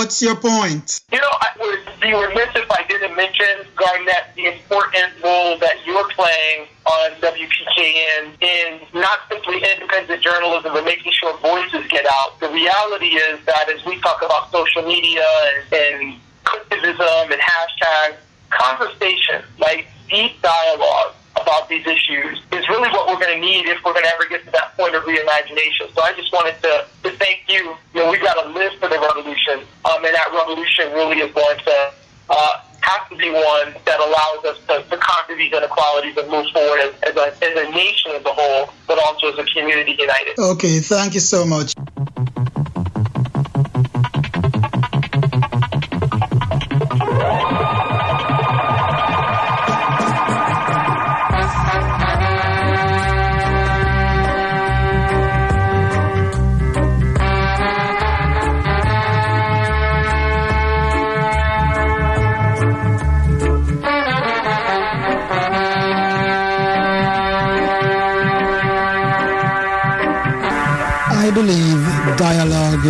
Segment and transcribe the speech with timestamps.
[0.00, 1.02] what's your point?
[1.12, 5.76] You know, I would be remiss if I didn't mention, Garnett, the important role that
[5.84, 12.40] you're playing on WPKN in not simply independent journalism, but making sure voices get out.
[12.40, 18.16] The reality is that as we talk about social media and, and criticism and hashtags,
[18.48, 23.78] conversation, like deep dialogue about these issues is really what we're going to need if
[23.84, 25.92] we're going to ever get to that point of reimagination.
[25.94, 27.76] So I just wanted to, to thank you.
[27.94, 31.32] You know, we've got to live for the revolution, um, and that revolution really is
[31.32, 31.92] going to
[32.30, 36.46] uh, have to be one that allows us to, to conquer these inequalities and move
[36.52, 39.96] forward as, as, a, as a nation as a whole, but also as a community
[39.98, 40.38] united.
[40.38, 41.74] Okay, thank you so much.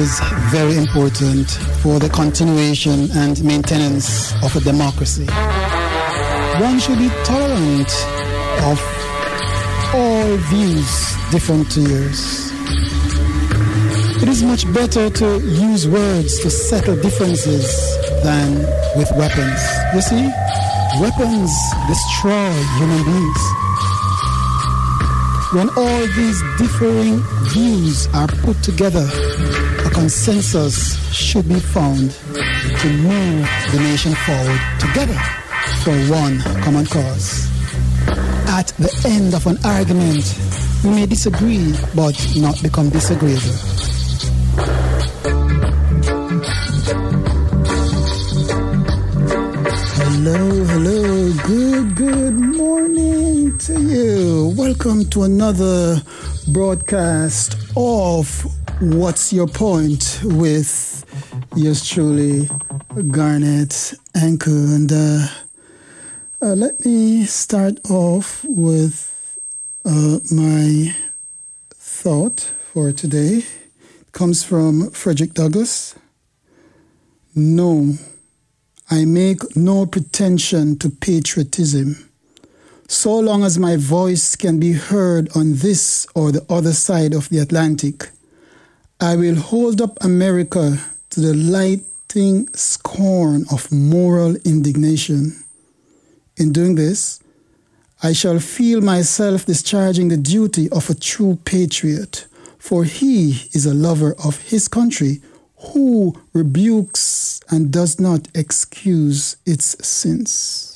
[0.00, 0.18] Is
[0.50, 1.50] very important
[1.82, 5.26] for the continuation and maintenance of a democracy.
[6.58, 7.92] One should be tolerant
[8.64, 8.78] of
[9.92, 10.90] all views
[11.30, 12.50] different to yours.
[14.22, 15.26] It is much better to
[15.68, 17.66] use words to settle differences
[18.22, 18.58] than
[18.96, 19.60] with weapons.
[19.94, 20.24] You see,
[20.98, 21.52] weapons
[21.88, 23.42] destroy human beings.
[25.52, 27.20] When all these differing
[27.52, 29.06] views are put together,
[29.92, 35.18] consensus should be found to move the nation forward together
[35.82, 37.48] for one common cause.
[38.48, 40.36] At the end of an argument,
[40.84, 43.56] we may disagree but not become disagreeable.
[50.22, 54.54] Hello, hello, good, good morning to you.
[54.56, 56.02] Welcome to another
[56.48, 61.04] broadcast of What's Your Point with
[61.54, 62.48] yours truly,
[63.10, 64.50] Garnett Anchor.
[64.50, 65.26] And uh,
[66.40, 69.38] uh, let me start off with
[69.84, 70.94] uh, my
[71.74, 73.44] thought for today.
[74.00, 75.94] It comes from Frederick Douglass.
[77.34, 77.94] No
[78.92, 82.08] I make no pretension to patriotism.
[82.88, 87.28] So long as my voice can be heard on this or the other side of
[87.28, 88.10] the Atlantic,
[89.02, 90.78] I will hold up America
[91.08, 95.42] to the lighting scorn of moral indignation.
[96.36, 97.18] In doing this,
[98.02, 102.26] I shall feel myself discharging the duty of a true patriot,
[102.58, 105.22] for he is a lover of his country
[105.72, 110.69] who rebukes and does not excuse its sins.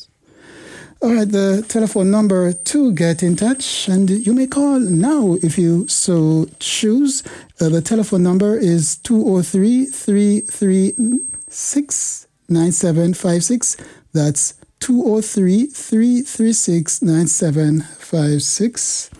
[1.05, 5.59] All right, the telephone number to get in touch, and you may call now if
[5.59, 7.23] you so choose.
[7.61, 13.77] Uh, the telephone number is 203 336 9756.
[14.15, 19.11] That's 203 336 9756.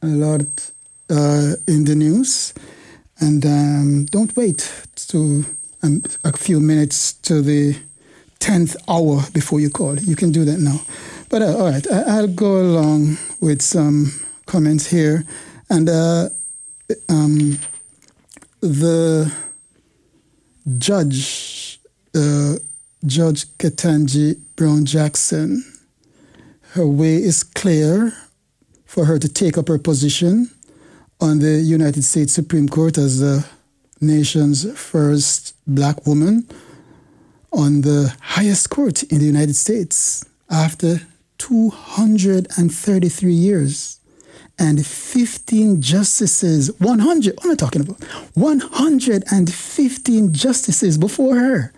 [0.00, 0.70] A lot
[1.10, 2.54] uh, in the news.
[3.20, 4.72] And um, don't wait
[5.08, 5.44] to
[5.82, 7.76] um, a few minutes to the
[8.44, 9.98] 10th hour before you call.
[9.98, 10.82] You can do that now.
[11.30, 14.12] But uh, all right, I, will go along with some
[14.44, 15.24] comments here.
[15.70, 16.28] And uh,
[17.08, 17.58] um,
[18.60, 19.32] the
[20.76, 21.80] judge,
[22.14, 22.56] uh,
[23.06, 25.64] Judge Ketanji Brown Jackson,
[26.72, 28.12] her way is clear
[28.84, 30.50] for her to take up her position
[31.18, 33.46] on the United States Supreme Court as the
[34.02, 36.46] nation's first black woman
[37.54, 41.00] on the highest court in the United States after
[41.38, 44.00] 233 years
[44.58, 48.02] and 15 justices, 100, what am I talking about?
[48.34, 51.72] 115 justices before her.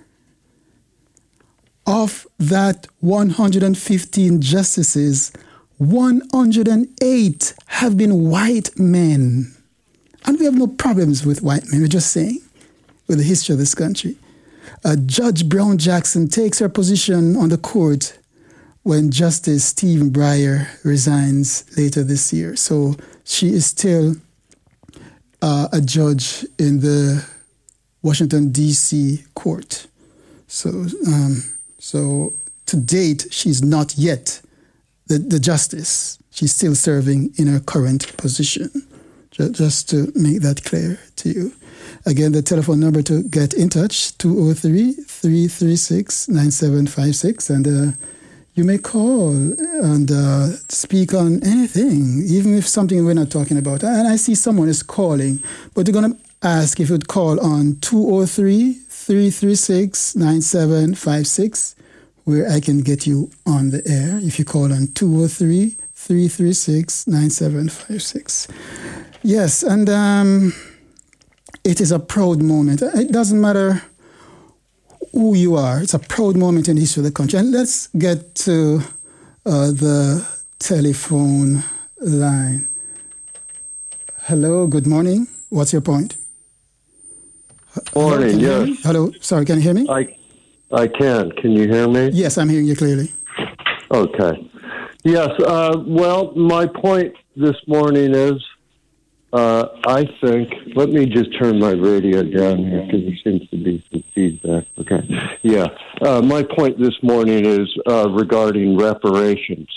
[1.87, 5.33] Of that 115 justices,
[5.79, 9.55] 108 have been white men.
[10.25, 11.81] And we have no problems with white men.
[11.81, 12.41] We're just saying,
[13.07, 14.17] with the history of this country.
[14.87, 18.17] Uh, Judge Brown Jackson takes her position on the court
[18.85, 22.55] when Justice Stephen Breyer resigns later this year.
[22.55, 22.95] So
[23.25, 24.15] she is still
[25.43, 27.27] uh, a judge in the
[28.01, 29.25] Washington, D.C.
[29.35, 29.89] court.
[30.47, 30.69] So,
[31.09, 31.43] um,
[31.81, 32.35] so
[32.67, 34.41] to date, she's not yet
[35.09, 36.17] the, the justice.
[36.31, 38.71] She's still serving in her current position.
[39.33, 41.53] just to make that clear to you.
[42.07, 47.51] Again, the telephone number to get in touch, 203 336 9756.
[47.51, 47.97] And uh,
[48.55, 53.83] you may call and uh, speak on anything, even if something we're not talking about.
[53.83, 55.43] And I see someone is calling,
[55.75, 61.75] but you're going to ask if you'd call on 203 336 9756,
[62.23, 68.47] where I can get you on the air if you call on 203 336 9756.
[69.23, 70.53] Yes, and um,
[71.67, 72.81] it is a proud moment.
[72.81, 73.83] It doesn't matter
[75.13, 77.39] who you are, it's a proud moment in the history of the country.
[77.39, 78.81] And let's get to
[79.45, 80.27] uh, the
[80.59, 81.65] telephone
[81.99, 82.69] line.
[84.25, 85.27] Hello, good morning.
[85.49, 86.17] What's your point?
[87.95, 88.83] Morning, Hello, yes.
[88.83, 89.87] Hello, sorry, can you hear me?
[89.89, 90.17] I,
[90.73, 91.33] I can.
[91.33, 92.11] Can you hear me?
[92.13, 93.13] Yes, I'm hearing you clearly.
[93.91, 94.51] Okay.
[95.03, 95.31] Yes.
[95.41, 98.45] Uh, well, my point this morning is
[99.37, 103.57] uh, I think, let me just turn my radio down here because there seems to
[103.57, 104.65] be some feedback.
[104.79, 105.03] Okay.
[105.43, 105.69] Yeah.
[106.01, 109.69] Uh, my point this morning is uh, regarding reparations.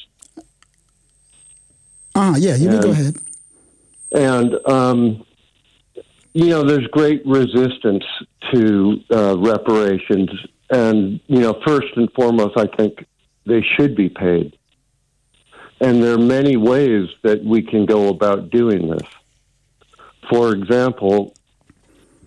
[2.16, 3.16] Ah, yeah, you may go ahead.
[4.12, 5.26] And, um,
[6.34, 8.06] you know, there's great resistance
[8.52, 8.62] to
[9.12, 10.30] uh, reparations.
[10.70, 13.06] And, you know, first and foremost, I think
[13.46, 14.58] they should be paid.
[15.82, 19.08] And there are many ways that we can go about doing this.
[20.30, 21.34] For example,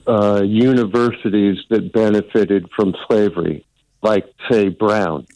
[0.07, 3.65] uh, universities that benefited from slavery,
[4.03, 5.27] like, say, Brown,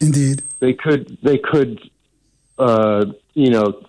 [0.00, 0.42] Indeed.
[0.60, 1.80] they could they could
[2.58, 3.82] uh, you know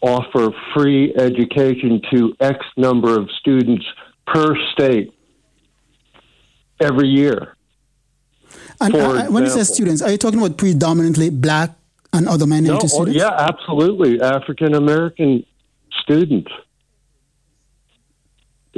[0.00, 3.84] offer free education to X number of students
[4.26, 5.12] per state
[6.80, 7.56] every year.
[8.80, 11.70] And For uh, when you say students, are you talking about predominantly black
[12.12, 13.18] and other No, minority oh, students?
[13.18, 15.44] yeah, absolutely, African American
[16.02, 16.50] students.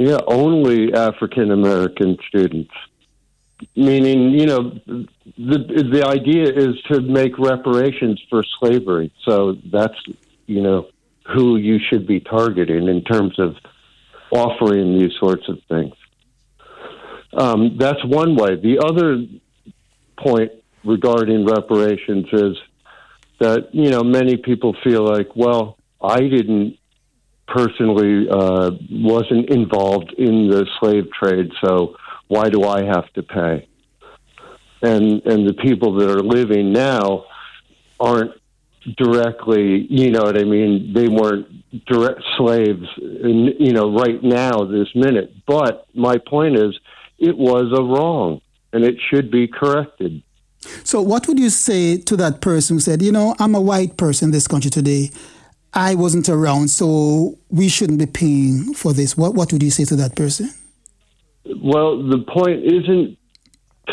[0.01, 2.73] Yeah, only African American students.
[3.75, 5.59] Meaning, you know, the
[5.91, 9.13] the idea is to make reparations for slavery.
[9.27, 9.93] So that's
[10.47, 10.87] you know
[11.31, 13.55] who you should be targeting in terms of
[14.31, 15.93] offering these sorts of things.
[17.33, 18.55] Um, that's one way.
[18.55, 19.23] The other
[20.17, 20.51] point
[20.83, 22.57] regarding reparations is
[23.39, 26.79] that you know many people feel like, well, I didn't
[27.53, 31.95] personally uh, wasn't involved in the slave trade, so
[32.27, 33.67] why do I have to pay?
[34.81, 37.25] And and the people that are living now
[37.99, 38.33] aren't
[38.97, 40.93] directly, you know what I mean?
[40.93, 41.47] They weren't
[41.85, 45.33] direct slaves, in, you know, right now this minute.
[45.45, 46.77] But my point is,
[47.19, 48.41] it was a wrong,
[48.73, 50.23] and it should be corrected.
[50.83, 53.97] So, what would you say to that person who said, you know, I'm a white
[53.97, 55.11] person in this country today.
[55.73, 59.15] I wasn't around, so we shouldn't be paying for this.
[59.15, 60.53] What, what would you say to that person?
[61.45, 63.17] Well, the point isn't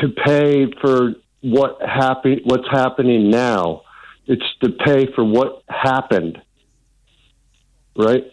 [0.00, 3.82] to pay for what happen what's happening now.
[4.26, 6.42] It's to pay for what happened.
[7.96, 8.24] Right?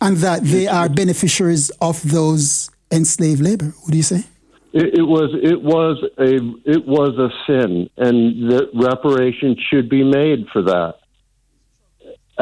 [0.00, 4.24] And that they are beneficiaries of those enslaved labor, What do you say?
[4.72, 6.34] It, it was it was a
[6.70, 10.94] it was a sin, and the reparation should be made for that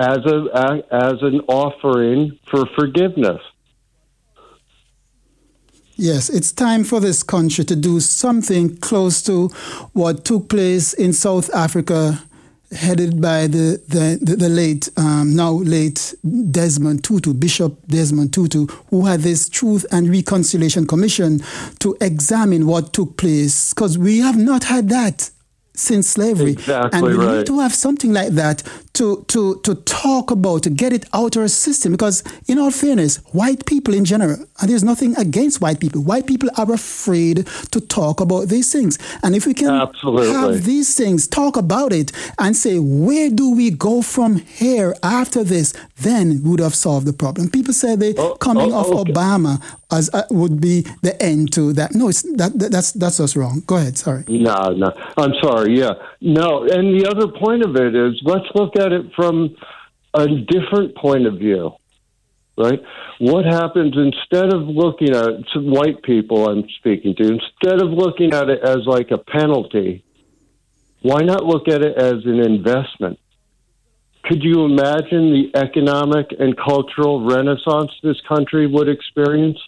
[0.01, 3.41] as a as an offering for forgiveness.
[5.97, 9.49] Yes, it's time for this country to do something close to
[9.93, 12.23] what took place in South Africa,
[12.73, 16.15] headed by the, the, the, the late, um, now late
[16.51, 21.43] Desmond Tutu, Bishop Desmond Tutu, who had this Truth and Reconciliation Commission
[21.81, 23.75] to examine what took place.
[23.75, 25.31] Because we have not had that
[25.75, 26.53] since slavery.
[26.53, 27.39] Exactly and we right.
[27.39, 28.63] need to have something like that
[28.95, 31.93] to, to, to talk about, to get it out of our system.
[31.93, 36.27] Because, in all fairness, white people in general, and there's nothing against white people, white
[36.27, 38.99] people are afraid to talk about these things.
[39.23, 40.33] And if we can Absolutely.
[40.33, 45.43] have these things, talk about it, and say, where do we go from here after
[45.43, 47.51] this, then we would have solved the problem.
[47.51, 49.13] People say the Oh, coming oh, of okay.
[49.13, 51.95] Obama as uh, would be the end to that.
[51.95, 53.63] No, it's that, that that's that's us wrong.
[53.67, 53.97] Go ahead.
[53.97, 54.25] Sorry.
[54.29, 54.93] No, no.
[55.17, 55.60] I'm sorry.
[55.69, 55.93] Yeah.
[56.21, 56.63] No.
[56.63, 59.57] And the other point of it is let's look at it from
[60.15, 61.73] a different point of view,
[62.57, 62.81] right?
[63.19, 68.33] What happens instead of looking at it, white people I'm speaking to, instead of looking
[68.33, 70.05] at it as like a penalty,
[71.03, 73.19] why not look at it as an investment?
[74.25, 79.59] Could you imagine the economic and cultural renaissance this country would experience?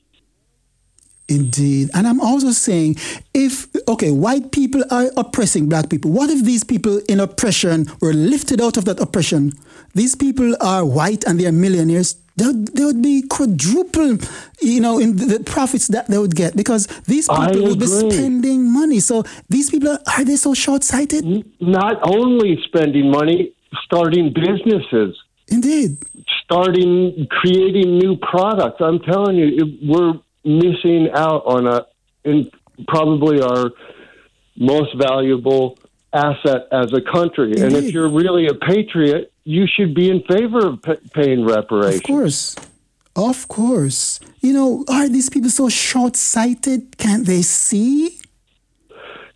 [1.29, 1.91] Indeed.
[1.95, 2.97] And I'm also saying
[3.33, 8.13] if, okay, white people are oppressing black people, what if these people in oppression were
[8.13, 9.53] lifted out of that oppression?
[9.95, 12.17] These people are white and they are millionaires.
[12.37, 14.19] They would, they would be quadruple,
[14.61, 18.73] you know, in the, profits that they would get because these people would be spending
[18.73, 19.01] money.
[19.01, 21.25] So these people, are, are they so short sighted?
[21.61, 25.17] Not only spending money, starting businesses,
[25.49, 25.99] Indeed.
[26.45, 28.81] starting creating new products.
[28.81, 30.15] I'm telling you, it, we're
[30.45, 31.87] missing out on a
[32.25, 32.51] in
[32.89, 33.71] probably our
[34.57, 35.79] most valuable
[36.13, 37.53] asset as a country.
[37.59, 42.01] And if you're really a patriot, you should be in favor of pa paying reparations.
[42.01, 42.57] Of course.
[43.15, 44.21] Of course.
[44.41, 46.97] You know, are these people so short sighted?
[46.97, 48.19] Can't they see?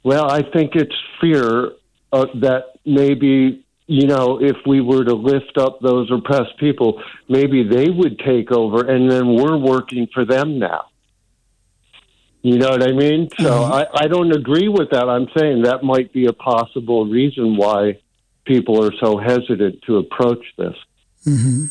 [0.03, 1.73] Well, I think it's fear
[2.13, 7.63] uh, that maybe you know if we were to lift up those oppressed people, maybe
[7.63, 10.87] they would take over, and then we're working for them now.
[12.47, 13.29] You know what I mean?
[13.41, 13.73] So mm-hmm.
[13.73, 15.09] I, I don't agree with that.
[15.09, 17.99] I'm saying that might be a possible reason why
[18.45, 20.77] people are so hesitant to approach this.
[21.27, 21.65] Mm-hmm.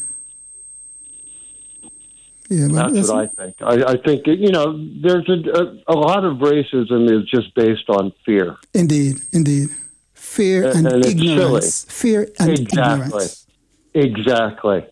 [2.50, 3.56] Yeah, but That's what I think.
[3.62, 7.90] I, I think you know there's a, a a lot of racism is just based
[7.90, 8.58] on fear.
[8.74, 9.70] Indeed, indeed.
[10.14, 11.86] Fear And- and, and ignorance.
[11.86, 13.06] Fear and Exactly.
[13.06, 13.48] ignorance.
[13.94, 14.86] Exactly.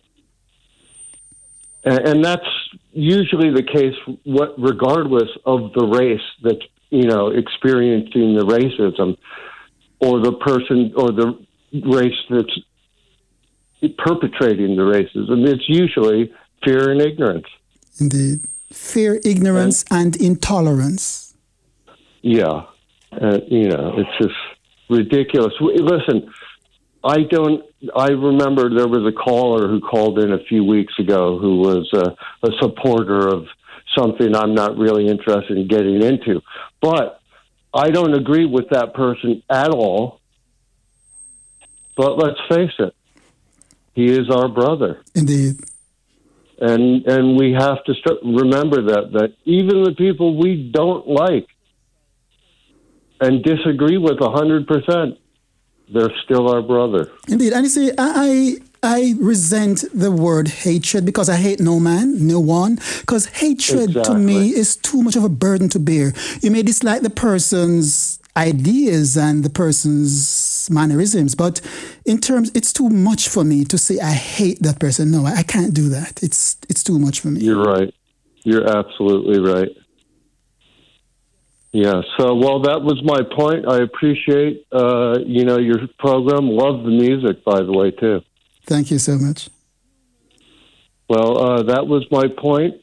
[1.84, 2.48] And, and that's
[2.94, 9.16] usually the case, what regardless of the race that's you know experiencing the racism,
[10.00, 11.38] or the person or the
[11.72, 15.46] race that's perpetrating the racism.
[15.46, 16.32] It's usually
[16.64, 17.46] fear and ignorance.
[18.00, 18.40] Indeed.
[18.72, 21.34] Fear, ignorance, and intolerance.
[22.22, 22.64] Yeah,
[23.12, 24.34] uh, you know, it's just
[24.88, 25.52] ridiculous.
[25.60, 26.28] Listen,
[27.04, 27.62] I don't.
[27.94, 31.88] I remember there was a caller who called in a few weeks ago who was
[31.92, 33.44] a, a supporter of
[33.96, 36.40] something I'm not really interested in getting into,
[36.80, 37.20] but
[37.74, 40.20] I don't agree with that person at all.
[41.96, 42.94] But let's face it,
[43.92, 45.60] he is our brother Indeed.
[46.58, 51.46] and and we have to start, remember that that even the people we don't like
[53.20, 55.18] and disagree with a hundred percent,
[55.92, 57.10] they're still our brother.
[57.28, 57.52] Indeed.
[57.52, 62.26] And you see, I, I I resent the word hatred because I hate no man,
[62.26, 62.78] no one.
[63.00, 66.12] Because hatred to me is too much of a burden to bear.
[66.42, 71.62] You may dislike the person's ideas and the person's mannerisms, but
[72.04, 75.10] in terms, it's too much for me to say I hate that person.
[75.10, 76.22] No, I can't do that.
[76.22, 77.40] It's it's too much for me.
[77.40, 77.94] You're right.
[78.42, 79.70] You're absolutely right.
[81.74, 82.02] Yeah.
[82.16, 83.66] So, well, that was my point.
[83.68, 86.46] I appreciate, uh, you know, your program.
[86.46, 88.20] Love the music, by the way, too.
[88.64, 89.50] Thank you so much.
[91.08, 92.76] Well, uh, that was my point,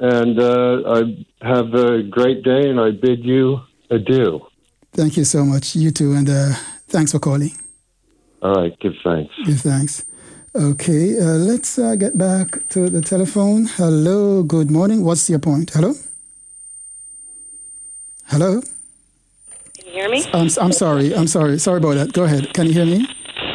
[0.00, 4.40] and uh, I have a great day, and I bid you adieu.
[4.92, 5.76] Thank you so much.
[5.76, 6.54] You too, and uh,
[6.88, 7.52] thanks for calling.
[8.42, 9.32] All right, give thanks.
[9.46, 10.04] Give thanks.
[10.54, 13.66] Okay, uh, let's uh, get back to the telephone.
[13.76, 15.04] Hello, good morning.
[15.04, 15.70] What's your point?
[15.70, 15.94] Hello?
[18.32, 18.62] Hello?
[19.76, 20.24] Can you hear me?
[20.32, 21.14] I'm, I'm sorry.
[21.14, 21.58] I'm sorry.
[21.58, 22.14] Sorry about that.
[22.14, 22.54] Go ahead.
[22.54, 23.06] Can you hear me?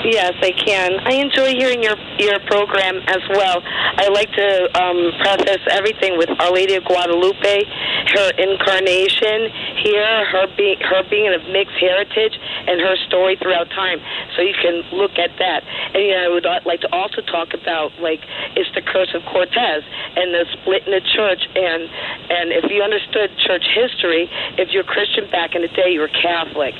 [0.05, 1.01] Yes, I can.
[1.01, 3.59] I enjoy hearing your your program as well.
[3.65, 7.65] I like to um, preface everything with Our Lady of Guadalupe,
[8.13, 9.49] her incarnation
[9.81, 12.37] here, her being her being of mixed heritage,
[12.67, 13.99] and her story throughout time.
[14.35, 15.63] So you can look at that.
[15.95, 18.21] And you know, I would like to also talk about like
[18.55, 19.83] it's the curse of Cortez
[20.15, 21.41] and the split in the church.
[21.55, 21.87] And
[22.29, 26.11] and if you understood church history, if you're Christian back in the day, you were
[26.11, 26.75] Catholic.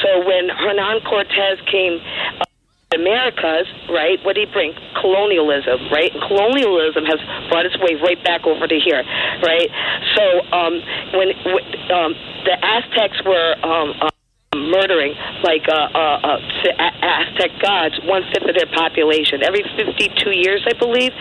[0.00, 2.00] So when Hernan Cortez came.
[2.40, 2.46] Uh,
[2.94, 4.20] Americas, right?
[4.22, 4.74] What did he bring?
[5.00, 6.12] Colonialism, right?
[6.28, 7.16] Colonialism has
[7.48, 9.02] brought its way right back over to here,
[9.42, 9.68] right?
[10.14, 10.74] So um,
[11.16, 12.12] when, when um,
[12.44, 14.12] the Aztecs were um, uh,
[14.56, 16.38] murdering like uh, uh, uh,
[16.78, 19.42] A- Aztec gods, one fifth of their population.
[19.42, 21.12] Every 52 years, I believe,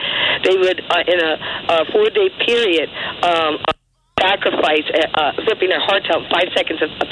[0.44, 1.34] they would, uh, in a,
[1.70, 2.90] a four day period,
[3.24, 3.60] um,
[4.22, 7.08] sacrifice, uh, uh, ripping their hearts out five seconds a, a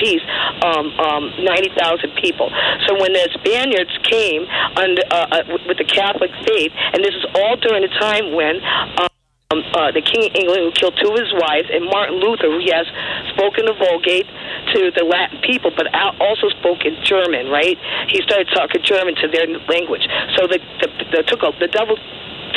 [0.62, 2.50] um, um, 90,000 people.
[2.86, 4.46] So when the Spaniards came
[4.78, 8.60] under, uh, uh, with- the Catholic faith, and this is all during the time when
[9.00, 9.08] um,
[9.50, 12.62] uh, the King of England, who killed two of his wives, and Martin Luther, who
[12.70, 12.86] has
[13.34, 14.30] spoken the Vulgate
[14.78, 15.90] to the Latin people, but
[16.22, 17.74] also spoke in German, right?
[18.14, 20.06] He started talking German to their language.
[20.38, 21.98] So the, the, the, took a, the devil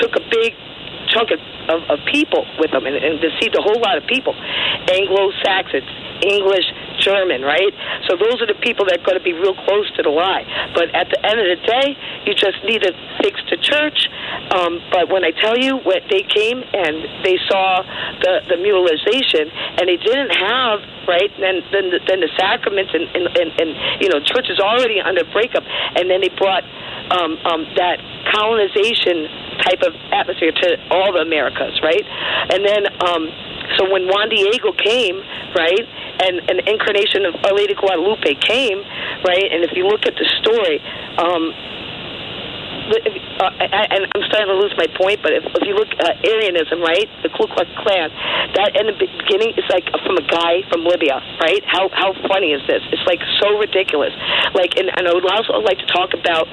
[0.05, 0.53] took a big
[1.09, 1.41] chunk of,
[1.73, 4.37] of, of people with them and, and deceived a whole lot of people.
[4.93, 5.89] Anglo Saxons,
[6.21, 6.69] English,
[7.03, 7.75] German, right?
[8.07, 10.47] So those are the people that are going to be real close to the lie.
[10.75, 14.07] But at the end of the day, you just need to fix the church.
[14.55, 16.95] Um, but when I tell you, when they came and
[17.27, 17.83] they saw
[18.23, 20.81] the the mutilization, and they didn't have
[21.11, 24.61] right then then the, then the sacraments and, and and and you know church is
[24.63, 25.65] already under breakup,
[25.99, 26.65] and then they brought
[27.11, 27.99] um, um, that
[28.33, 29.29] colonization
[29.61, 32.05] type of atmosphere to all the Americas, right?
[32.51, 33.23] And then, um,
[33.79, 35.21] so when Juan Diego came,
[35.55, 35.87] right,
[36.23, 38.79] and an incarnation of Our Lady Guadalupe came,
[39.25, 40.81] right, and if you look at the story,
[41.19, 41.53] um,
[42.93, 46.19] uh, I, and I'm starting to lose my point, but if, if you look at
[46.19, 48.11] uh, Aryanism, right, the Ku Klux Klan,
[48.55, 51.63] that in the beginning is like from a guy from Libya, right?
[51.65, 52.83] How how funny is this?
[52.93, 54.13] It's like so ridiculous.
[54.55, 56.49] Like, and, and I would also like to talk about.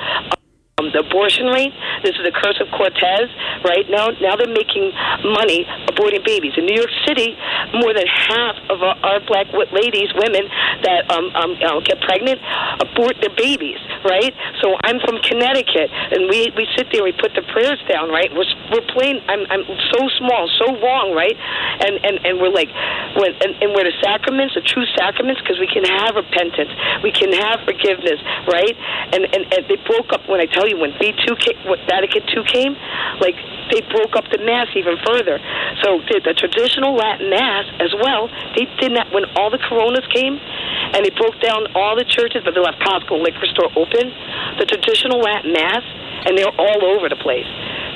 [0.79, 1.75] Um, the abortion rate.
[2.03, 3.27] This is the curse of Cortez,
[3.67, 3.83] right?
[3.91, 4.95] Now, now they're making
[5.27, 7.36] money aborting babies in New York City.
[7.75, 10.48] More than half of our, our black ladies, women
[10.88, 12.39] that um, um, get pregnant,
[12.79, 14.31] abort their babies, right?
[14.63, 18.31] So I'm from Connecticut, and we we sit there, we put the prayers down, right?
[18.31, 19.19] We're we're playing.
[19.27, 21.36] I'm I'm so small, so wrong, right?
[21.83, 25.67] And and and we're like, and, and we're the sacraments, the true sacraments, because we
[25.67, 26.71] can have repentance,
[27.03, 28.75] we can have forgiveness, right?
[29.12, 32.23] And and, and they broke up when I tell you when V2 came, when Vatican
[32.29, 32.73] II came,
[33.19, 33.35] like
[33.71, 35.38] they broke up the Mass even further.
[35.83, 40.05] So the, the traditional Latin Mass as well, they did that when all the Coronas
[40.13, 44.13] came, and they broke down all the churches, but they left Costco liquor store open.
[44.57, 45.83] The traditional Latin Mass,
[46.25, 47.47] and they're all over the place.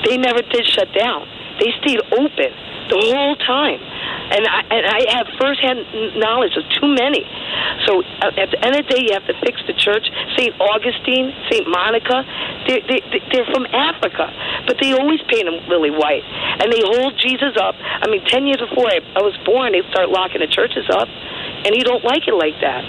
[0.06, 1.28] They never did shut down.
[1.60, 2.52] They stayed open
[2.90, 3.80] the whole time
[4.34, 7.22] and I, and I have firsthand knowledge of too many.
[7.86, 10.10] So uh, at the end of the day, you have to fix the church.
[10.40, 10.56] St.
[10.58, 11.68] Augustine, St.
[11.70, 12.26] Monica,
[12.66, 14.32] they're, they, they're from Africa,
[14.66, 16.24] but they always paint them lily white.
[16.26, 17.76] And they hold Jesus up.
[17.78, 21.08] I mean, 10 years before I, I was born, they start locking the churches up,
[21.08, 22.82] and you don't like it like that.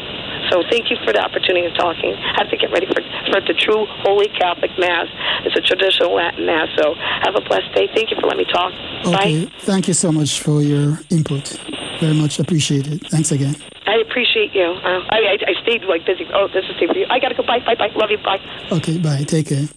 [0.51, 2.15] So thank you for the opportunity of talking.
[2.15, 5.07] I have to get ready for, for the true Holy Catholic Mass.
[5.45, 6.69] It's a traditional Latin Mass.
[6.77, 7.89] So have a blessed day.
[7.95, 8.73] Thank you for letting me talk.
[9.07, 9.45] Okay.
[9.47, 9.53] Bye.
[9.61, 11.59] Thank you so much for your input.
[12.01, 13.07] Very much appreciated.
[13.09, 13.57] Thanks again.
[13.87, 14.65] I appreciate you.
[14.65, 16.27] Uh, I, I, I stayed like busy.
[16.33, 17.07] Oh, this is for you.
[17.11, 17.47] I gotta go.
[17.47, 17.91] Bye, bye, bye.
[17.95, 18.19] Love you.
[18.19, 18.41] Bye.
[18.73, 19.23] Okay, bye.
[19.25, 19.69] Take care.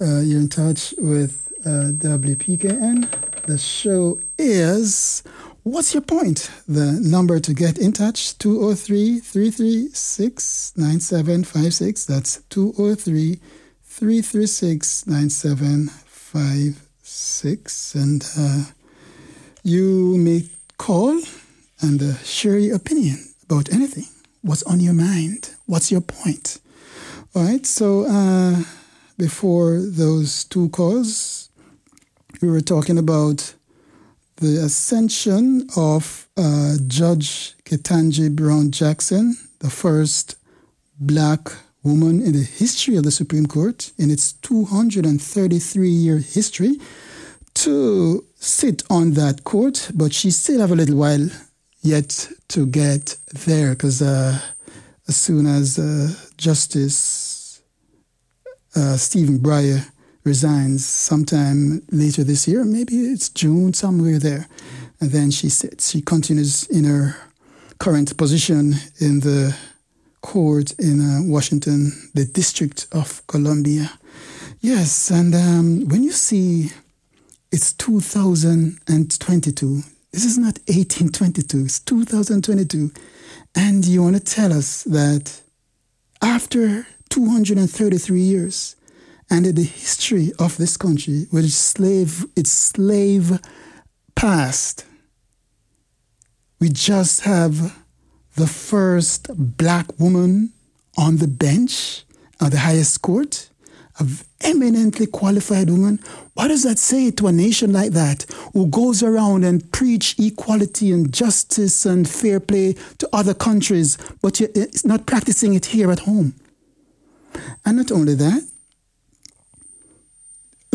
[0.00, 3.08] Uh, you're in touch with uh, WPKN.
[3.46, 5.22] The show is
[5.64, 6.50] What's your point?
[6.68, 12.04] The number to get in touch 203 336 9756.
[12.04, 13.40] That's 203
[13.82, 17.94] 336 9756.
[17.94, 18.64] And uh,
[19.62, 21.22] you may call
[21.80, 24.08] and uh, share your opinion about anything.
[24.42, 25.54] What's on your mind?
[25.64, 26.58] What's your point?
[27.34, 28.64] All right, so uh,
[29.16, 31.48] before those two calls,
[32.42, 33.53] we were talking about
[34.44, 40.36] the ascension of uh, Judge Ketanji Brown Jackson, the first
[40.98, 41.48] black
[41.82, 46.78] woman in the history of the Supreme Court, in its 233 year history,
[47.54, 51.28] to sit on that court, but she still have a little while
[51.80, 54.38] yet to get there because uh,
[55.08, 57.62] as soon as uh, Justice
[58.76, 59.86] uh, Stephen Breyer
[60.24, 62.64] resigns sometime later this year.
[62.64, 64.48] Maybe it's June, somewhere there.
[65.00, 65.90] And then she sits.
[65.90, 67.16] She continues in her
[67.78, 69.54] current position in the
[70.22, 73.90] court in uh, Washington, the District of Columbia.
[74.60, 76.70] Yes, and um, when you see
[77.52, 79.82] it's 2022,
[80.12, 82.90] this is not 1822, it's 2022,
[83.54, 85.42] and you want to tell us that
[86.22, 88.76] after 233 years,
[89.30, 93.40] and in the history of this country, with its slave, its slave
[94.14, 94.84] past,
[96.60, 97.76] we just have
[98.36, 100.52] the first black woman
[100.96, 102.04] on the bench
[102.40, 103.48] of the highest court,
[103.98, 104.08] an
[104.40, 106.00] eminently qualified woman.
[106.34, 110.92] What does that say to a nation like that who goes around and preach equality
[110.92, 115.90] and justice and fair play to other countries, but eh, it's not practicing it here
[115.90, 116.34] at home?
[117.64, 118.42] And not only that,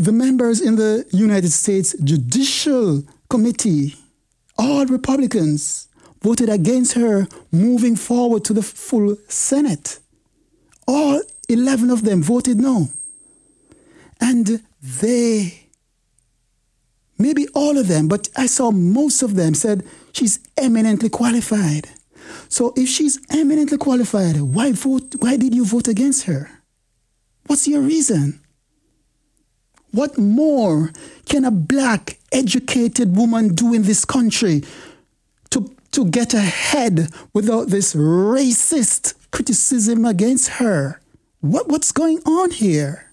[0.05, 3.95] the members in the United States Judicial Committee,
[4.57, 5.87] all Republicans,
[6.21, 9.99] voted against her moving forward to the full Senate.
[10.87, 12.87] All 11 of them voted no.
[14.19, 15.67] And they,
[17.17, 21.89] maybe all of them, but I saw most of them said she's eminently qualified.
[22.49, 26.49] So if she's eminently qualified, why vote why did you vote against her?
[27.47, 28.41] What's your reason?
[29.91, 30.91] What more
[31.25, 34.63] can a black, educated woman do in this country
[35.49, 40.99] to to get ahead without this racist criticism against her.
[41.41, 43.11] What, what's going on here?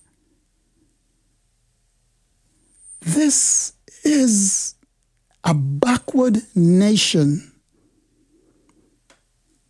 [3.01, 3.73] This
[4.05, 4.75] is
[5.45, 7.53] a backward nation.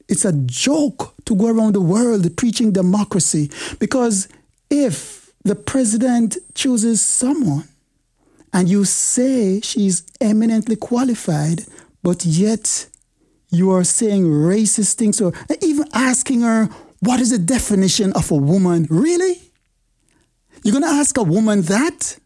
[0.08, 4.28] It's a joke to go around the world preaching democracy because
[4.70, 7.68] if the president chooses someone
[8.52, 11.62] and you say she's eminently qualified,
[12.02, 12.88] but yet
[13.50, 15.32] you are saying racist things or
[15.62, 18.88] even asking her, what is the definition of a woman?
[18.90, 19.40] Really?
[20.64, 22.18] You're going to ask a woman that?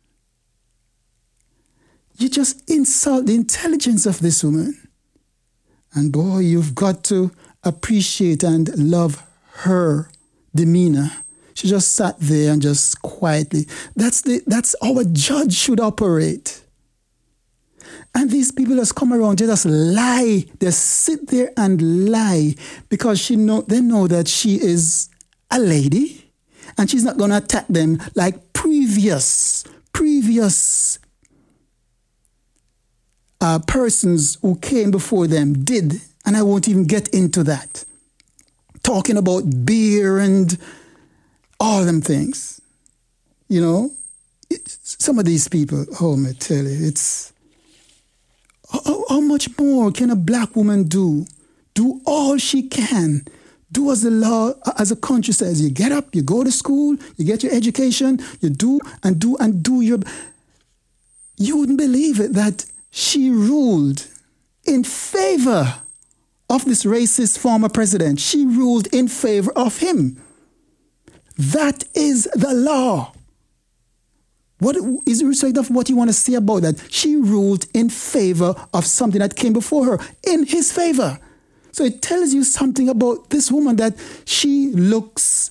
[2.16, 4.88] You just insult the intelligence of this woman.
[5.92, 7.32] And boy, you've got to
[7.64, 9.22] appreciate and love
[9.64, 10.08] her
[10.54, 11.10] demeanor.
[11.54, 13.66] She just sat there and just quietly.
[13.96, 16.62] That's the that's how a judge should operate.
[18.14, 20.44] And these people just come around, they just lie.
[20.58, 22.54] They sit there and lie
[22.88, 25.08] because she know they know that she is
[25.50, 26.30] a lady
[26.78, 30.98] and she's not gonna attack them like previous previous
[33.40, 36.00] uh, persons who came before them did.
[36.26, 37.84] And I won't even get into that.
[38.82, 40.56] Talking about beer and
[41.60, 42.60] all them things.
[43.48, 43.90] You know,
[44.82, 47.32] some of these people, oh, me tell you, it's
[48.72, 51.26] how, how much more can a black woman do?
[51.74, 53.26] Do all she can.
[53.72, 55.60] Do as the law, as a country says.
[55.60, 59.36] You get up, you go to school, you get your education, you do and do
[59.38, 59.98] and do your.
[61.36, 64.06] You wouldn't believe it that she ruled
[64.64, 65.74] in favor
[66.48, 68.18] of this racist former president.
[68.18, 70.20] She ruled in favor of him.
[71.40, 73.14] That is the law.
[74.58, 74.76] What
[75.06, 76.84] is the respect of what you want to say about that?
[76.90, 81.18] She ruled in favor of something that came before her, in his favor.
[81.72, 85.50] So it tells you something about this woman that she looks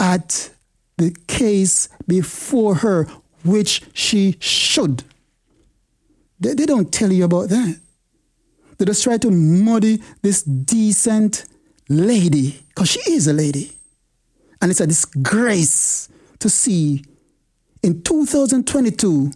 [0.00, 0.48] at
[0.96, 3.04] the case before her,
[3.44, 5.04] which she should.
[6.40, 7.78] They, they don't tell you about that.
[8.78, 11.44] They just try to muddy this decent
[11.90, 13.75] lady, because she is a lady.
[14.60, 17.04] And it's a disgrace to see
[17.82, 19.30] in 2022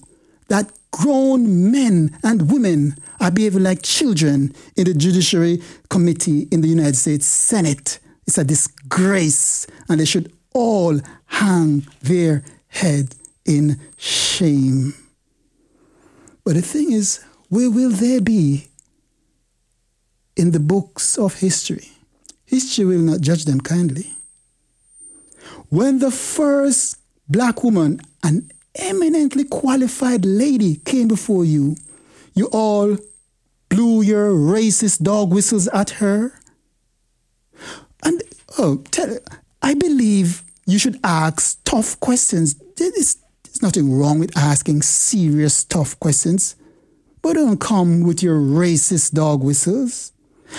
[0.49, 6.69] that grown men and women are behaving like children in the Judiciary Committee in the
[6.69, 8.01] United States Senate.
[8.27, 14.95] It's a disgrace, and they should all hang their head in shame.
[16.45, 18.69] But the thing is, where will they be
[20.37, 21.89] in the books of history?
[22.47, 24.15] History will not judge them kindly.
[25.69, 26.97] When the first
[27.29, 31.77] black woman, an eminently qualified lady, came before you,
[32.35, 32.97] you all
[33.69, 36.33] blew your racist dog whistles at her.
[38.05, 38.23] And
[38.59, 39.19] oh, tell,
[39.63, 42.55] I believe you should ask tough questions.
[42.77, 46.57] There's, there's nothing wrong with asking serious, tough questions,
[47.23, 50.13] but don't come with your racist dog whistles.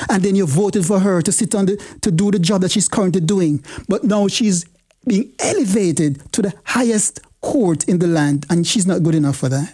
[0.10, 2.71] And then you voted for her to sit on the to do the job that
[2.71, 4.65] she's currently doing, but now she's
[5.05, 9.49] being elevated to the highest court in the land, and she's not good enough for
[9.49, 9.73] that.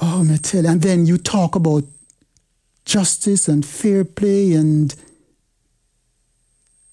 [0.00, 0.66] Oh, you.
[0.66, 1.84] And then you talk about
[2.84, 4.94] justice and fair play and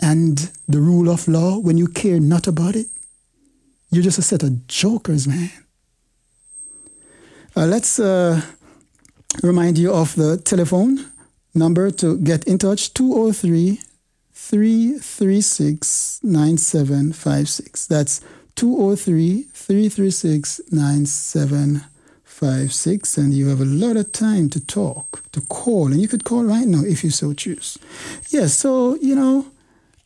[0.02, 2.88] and the rule of law when you care not about it.
[3.92, 5.52] You're just a set of jokers, man.
[7.56, 8.42] Uh, let's uh,
[9.44, 11.06] remind you of the telephone
[11.54, 13.82] number to get in touch 203
[14.50, 17.86] 336 9756.
[17.86, 18.22] That's
[18.56, 23.18] 203 336 9756.
[23.20, 25.92] And you have a lot of time to talk, to call.
[25.92, 27.78] And you could call right now if you so choose.
[28.22, 29.46] Yes, yeah, so, you know,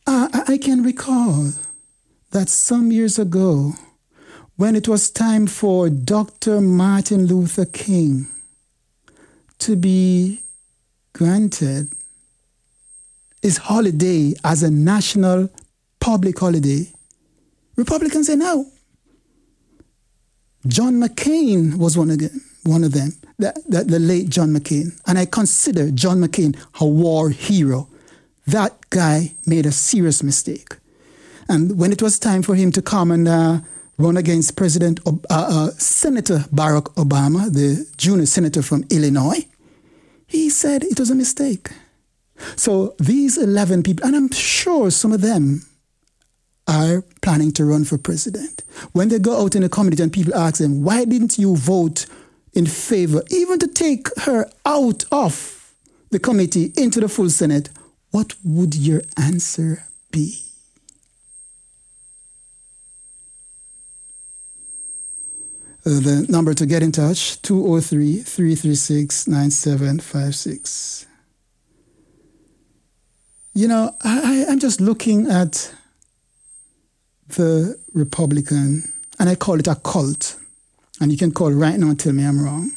[0.06, 1.52] I, I can recall
[2.32, 3.72] that some years ago,
[4.56, 6.60] when it was time for Dr.
[6.60, 8.26] Martin Luther King
[9.60, 10.42] to be
[11.14, 11.94] granted
[13.44, 15.50] his holiday as a national
[16.00, 16.90] public holiday,
[17.76, 18.64] Republicans say no.
[20.66, 24.98] John McCain was one of them, one of them the, the, the late John McCain.
[25.06, 27.86] And I consider John McCain a war hero.
[28.46, 30.76] That guy made a serious mistake.
[31.46, 33.60] And when it was time for him to come and uh,
[33.98, 39.46] run against President uh, uh, Senator Barack Obama, the junior senator from Illinois,
[40.26, 41.68] he said it was a mistake.
[42.56, 45.62] So these 11 people, and I'm sure some of them
[46.66, 48.62] are planning to run for president.
[48.92, 52.06] When they go out in the community and people ask them, why didn't you vote
[52.54, 55.72] in favor, even to take her out of
[56.10, 57.68] the committee into the full Senate,
[58.10, 60.40] what would your answer be?
[65.86, 71.06] Uh, the number to get in touch 203 336 9756.
[73.54, 75.72] You know, I, I'm just looking at
[77.28, 80.36] the Republican, and I call it a cult.
[81.00, 82.72] And you can call right now and tell me I'm wrong.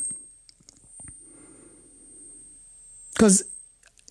[3.13, 3.43] Because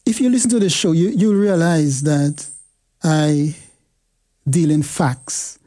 [0.04, 2.48] if you listen to the show, you, you realize that
[3.02, 3.54] I
[4.48, 5.58] deal in facts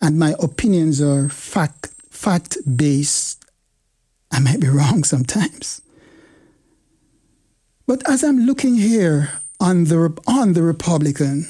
[0.00, 3.44] and my opinions are fact fact based.
[4.30, 5.82] I might be wrong sometimes.
[7.86, 9.30] But as I'm looking here
[9.64, 11.46] on the on the Republican,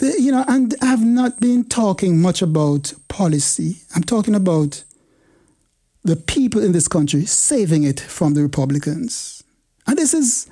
[0.00, 3.82] you know, and I've not been talking much about policy.
[3.94, 4.82] I'm talking about
[6.04, 9.44] the people in this country saving it from the Republicans.
[9.86, 10.48] And this is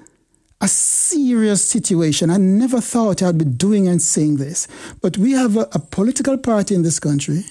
[0.61, 2.29] a serious situation.
[2.29, 4.69] I never thought I'd be doing and saying this.
[5.01, 7.47] But we have a, a political party in this country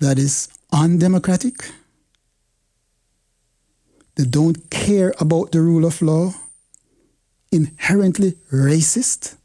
[0.00, 1.70] that is undemocratic.
[4.18, 6.34] They don't care about the rule of law,
[7.52, 9.36] inherently racist.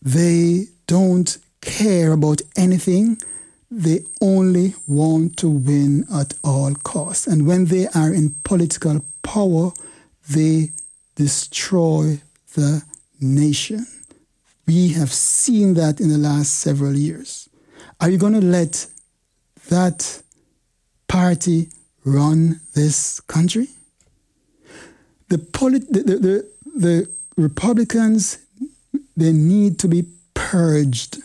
[0.00, 3.18] They don't care about anything
[3.68, 7.26] they only want to win at all costs.
[7.26, 9.72] And when they are in political power,
[10.30, 10.70] they
[11.16, 12.20] destroy
[12.54, 12.84] the
[13.20, 13.84] nation.
[14.64, 17.48] We have seen that in the last several years.
[18.00, 18.86] Are you going to let
[19.70, 20.22] that
[21.28, 21.68] party
[22.06, 23.68] run this country?
[25.28, 28.38] The, polit- the, the, the, the Republicans,
[29.14, 31.18] they need to be purged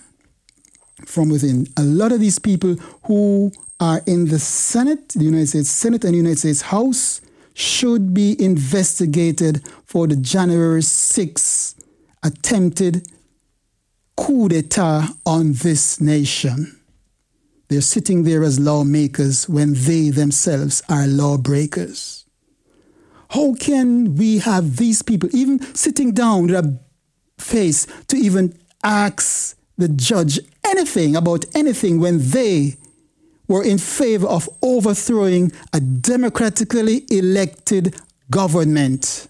[1.06, 1.68] from within.
[1.78, 6.16] A lot of these people who are in the Senate, the United States Senate and
[6.16, 7.22] United States House,
[7.54, 11.76] should be investigated for the January 6th
[12.24, 13.08] attempted
[14.18, 16.78] coup d'etat on this nation.
[17.74, 22.24] They're sitting there as lawmakers when they themselves are lawbreakers.
[23.32, 26.80] How can we have these people even sitting down with a
[27.40, 32.78] face to even ask the judge anything about anything when they
[33.48, 37.96] were in favor of overthrowing a democratically elected
[38.30, 39.28] government.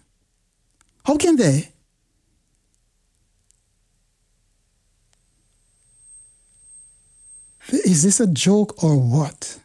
[1.05, 1.69] How can they?
[7.69, 9.59] Is this a joke or what?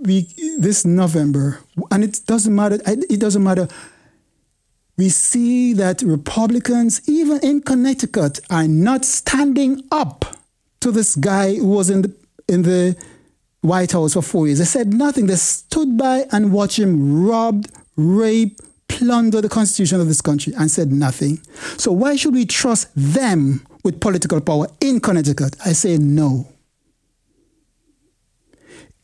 [0.00, 2.78] We this November, and it doesn't matter.
[2.86, 3.68] It doesn't matter
[4.96, 10.24] we see that Republicans, even in Connecticut, are not standing up
[10.80, 12.14] to this guy who was in the,
[12.48, 12.96] in the
[13.62, 14.60] White House for four years.
[14.60, 15.26] They said nothing.
[15.26, 20.70] They stood by and watched him rob, rape, plunder the Constitution of this country and
[20.70, 21.40] said nothing.
[21.76, 25.56] So why should we trust them with political power in Connecticut?
[25.64, 26.48] I say no.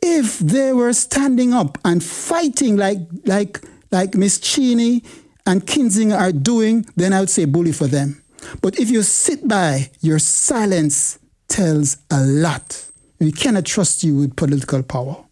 [0.02, 3.60] If they were standing up and fighting like like
[3.92, 5.04] like Miss Cheney
[5.46, 8.22] and Kinzinger are doing, then I would say bully for them.
[8.62, 12.86] But if you sit by, your silence tells a lot.
[13.18, 15.24] We cannot trust you with political power.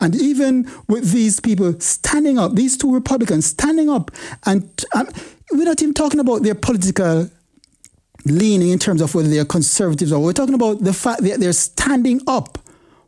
[0.00, 4.10] And even with these people standing up, these two Republicans standing up,
[4.46, 5.08] and um,
[5.52, 7.30] we're not even talking about their political
[8.26, 11.52] leaning in terms of whether they're conservatives or we're talking about the fact that they're
[11.52, 12.58] standing up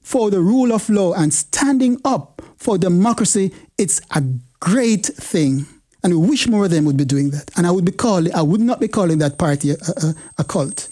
[0.03, 4.23] for the rule of law and standing up for democracy, it's a
[4.61, 5.67] great thing.
[6.03, 7.51] And we wish more of them would be doing that.
[7.57, 10.45] And I would be calling, I would not be calling that party a, a, a
[10.45, 10.89] cult.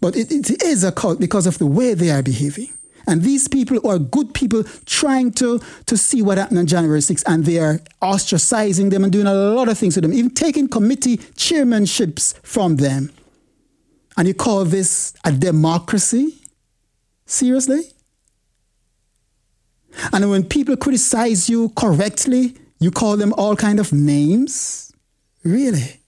[0.00, 2.68] But it, it is a cult because of the way they are behaving.
[3.06, 7.24] And these people are good people trying to, to see what happened on January 6th,
[7.26, 10.68] and they are ostracizing them and doing a lot of things to them, even taking
[10.68, 13.10] committee chairmanships from them.
[14.16, 16.38] And you call this a democracy?
[17.26, 17.82] Seriously?
[20.12, 24.92] And when people criticize you correctly, you call them all kind of names?
[25.44, 26.01] Really?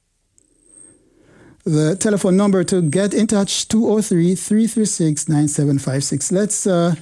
[1.65, 6.31] The telephone number to get in touch 203-336-9756.
[6.33, 6.95] Let's uh,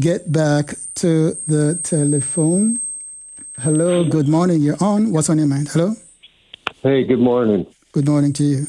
[0.00, 2.80] get back to the telephone.
[3.58, 4.62] Hello, good morning.
[4.62, 5.12] You're on.
[5.12, 5.68] What's on your mind?
[5.68, 5.94] Hello?
[6.82, 7.66] Hey, good morning.
[7.92, 8.66] Good morning to you.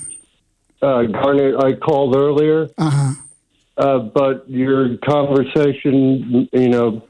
[0.82, 2.68] Uh, Garnett, I called earlier.
[2.78, 3.14] Uh-huh.
[3.78, 7.04] Uh, but your conversation, you know,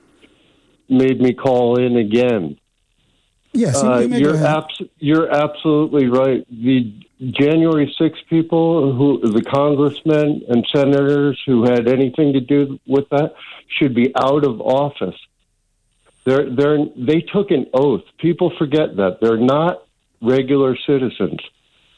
[0.90, 2.58] made me call in again.
[3.54, 6.46] Yes, Uh, you you're abs- you're absolutely right.
[6.52, 13.10] The January 6 people, who the congressmen and senators who had anything to do with
[13.10, 13.34] that,
[13.68, 15.16] should be out of office.
[16.26, 18.04] They're, they're, they took an oath.
[18.20, 19.18] People forget that.
[19.20, 19.88] They're not
[20.22, 21.40] regular citizens.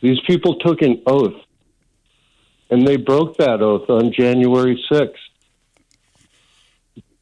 [0.02, 1.42] These people took an oath,
[2.70, 5.14] and they broke that oath on January 6th.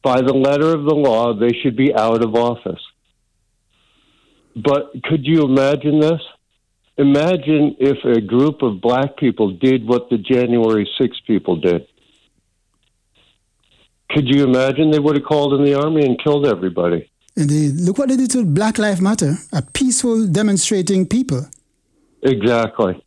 [0.02, 2.80] By the letter of the law, they should be out of office.
[4.54, 6.20] But could you imagine this?
[6.98, 11.86] Imagine if a group of black people did what the January 6 people did.
[14.10, 17.08] Could you imagine they would have called in the army and killed everybody?
[17.36, 17.74] Indeed.
[17.76, 21.46] Look what they did to Black Lives Matter, a peaceful demonstrating people.
[22.22, 23.00] Exactly.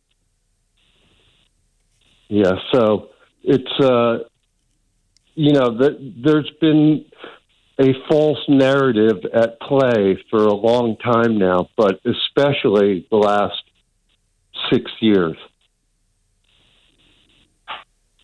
[2.28, 3.10] Yeah, so
[3.42, 4.20] it's, uh,
[5.34, 7.04] you know, that there's been
[7.78, 13.61] a false narrative at play for a long time now, but especially the last
[14.72, 15.36] six years.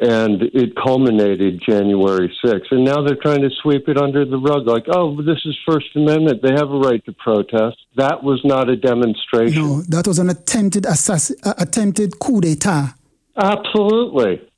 [0.01, 2.71] And it culminated January 6th.
[2.71, 5.89] And now they're trying to sweep it under the rug like, oh, this is First
[5.97, 6.41] Amendment.
[6.41, 7.79] They have a right to protest.
[7.97, 9.61] That was not a demonstration.
[9.61, 12.95] No, that was an attempted, assass- uh, attempted coup d'etat.
[13.37, 14.49] Absolutely.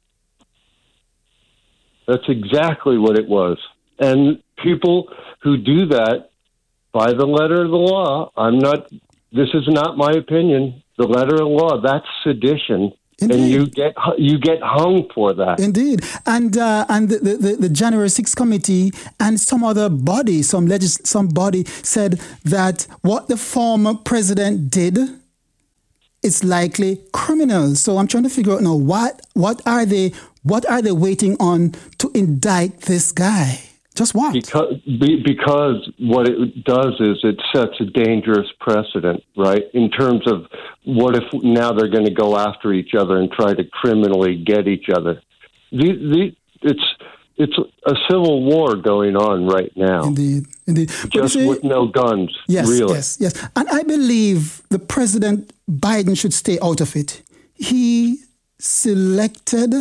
[2.06, 3.56] That's exactly what it was.
[3.98, 5.08] And people
[5.42, 6.30] who do that
[6.92, 8.90] by the letter of the law, I'm not,
[9.32, 10.82] this is not my opinion.
[11.00, 12.92] The letter of law, that's sedition.
[13.20, 13.34] Indeed.
[13.34, 15.58] And you get you get hung for that.
[15.58, 20.66] Indeed, and uh, and the, the, the January 6th committee and some other body, some
[20.66, 24.98] legis- some body said that what the former president did
[26.22, 27.76] is likely criminal.
[27.76, 31.34] So I'm trying to figure out now what what are they what are they waiting
[31.40, 33.69] on to indict this guy?
[33.94, 34.32] Just what?
[34.32, 39.64] Because, be, because what it does is it sets a dangerous precedent, right?
[39.74, 40.46] In terms of
[40.84, 44.68] what if now they're going to go after each other and try to criminally get
[44.68, 45.20] each other.
[45.72, 46.84] The, the, it's
[47.36, 50.04] it's a civil war going on right now.
[50.04, 50.90] Indeed, indeed.
[51.08, 52.36] Just see, with no guns.
[52.46, 52.92] Yes, really.
[52.92, 53.48] yes, yes.
[53.56, 57.22] And I believe the president Biden should stay out of it.
[57.54, 58.18] He
[58.58, 59.72] selected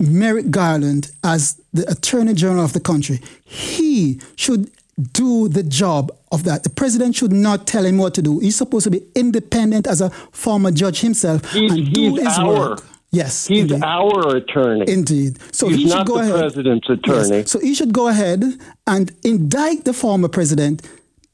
[0.00, 3.20] Merrick Garland as the Attorney General of the country.
[3.44, 4.70] He should
[5.12, 6.62] do the job of that.
[6.62, 8.38] The president should not tell him what to do.
[8.38, 12.46] He's supposed to be independent as a former judge himself He's, and do his our,
[12.48, 12.82] work.
[13.10, 13.82] Yes, He's indeed.
[13.82, 14.84] our attorney.
[14.88, 15.38] Indeed.
[15.52, 16.38] So He's he should not go the ahead.
[16.38, 17.36] president's attorney.
[17.38, 17.50] Yes.
[17.50, 18.44] So he should go ahead
[18.86, 20.86] and indict the former president,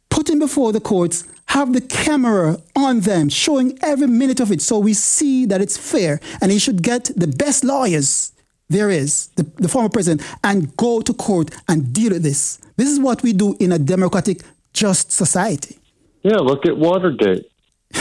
[0.08, 4.60] put him before the courts, have the camera on them, showing every minute of it,
[4.62, 6.20] so we see that it's fair.
[6.40, 8.32] And he should get the best lawyers
[8.68, 12.58] there is, the, the former president, and go to court and deal with this.
[12.76, 15.78] This is what we do in a democratic, just society.
[16.22, 17.50] Yeah, look at Watergate.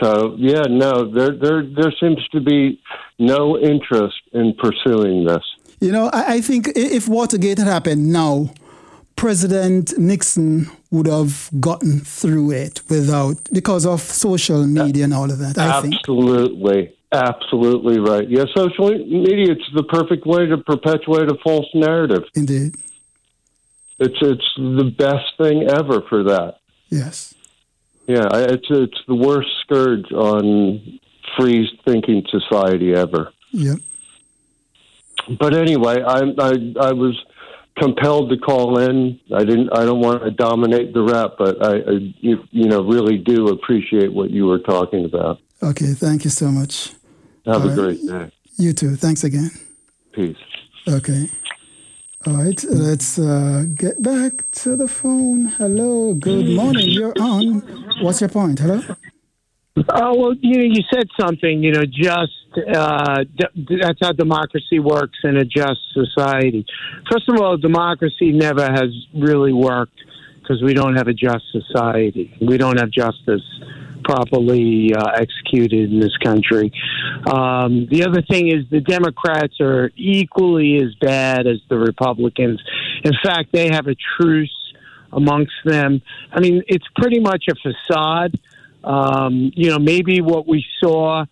[0.00, 2.80] so yeah, no, there there there seems to be
[3.18, 5.44] no interest in pursuing this.
[5.80, 8.54] You know, I, I think if Watergate had happened now,
[9.16, 15.38] President Nixon would have gotten through it without because of social media and all of
[15.38, 15.58] that.
[15.58, 15.94] I think.
[17.12, 17.98] Absolutely.
[17.98, 18.28] Right.
[18.28, 22.24] Yeah, social media it's the perfect way to perpetuate a false narrative.
[22.34, 22.74] Indeed.
[23.98, 26.56] It's it's the best thing ever for that.
[26.90, 27.34] Yes.
[28.06, 31.00] Yeah, it's it's the worst scourge on
[31.36, 33.32] free thinking society ever.
[33.52, 33.78] Yep.
[35.38, 37.16] But anyway, I I I was
[37.78, 39.18] compelled to call in.
[39.34, 39.70] I didn't.
[39.72, 43.48] I don't want to dominate the rap, but I, I you, you know really do
[43.48, 45.40] appreciate what you were talking about.
[45.62, 45.94] Okay.
[45.94, 46.92] Thank you so much.
[47.46, 47.76] Have All a right.
[47.76, 48.32] great day.
[48.58, 48.96] You too.
[48.96, 49.50] Thanks again.
[50.12, 50.36] Peace.
[50.88, 51.28] Okay.
[52.26, 52.64] All right.
[52.64, 55.46] Let's uh, get back to the phone.
[55.46, 56.14] Hello.
[56.14, 56.88] Good morning.
[56.88, 57.60] You're on.
[58.02, 58.58] What's your point?
[58.58, 58.80] Hello.
[59.90, 61.62] Oh well, you know, you said something.
[61.62, 62.32] You know, just
[62.74, 66.64] uh, d- that's how democracy works in a just society.
[67.10, 70.00] First of all, democracy never has really worked
[70.40, 72.34] because we don't have a just society.
[72.40, 73.42] We don't have justice
[74.06, 76.72] properly uh, executed in this country.
[77.26, 82.62] Um, the other thing is the Democrats are equally as bad as the Republicans.
[83.02, 84.56] In fact, they have a truce
[85.12, 86.02] amongst them.
[86.32, 88.38] I mean, it's pretty much a facade.
[88.84, 91.24] Um, you know, maybe what we saw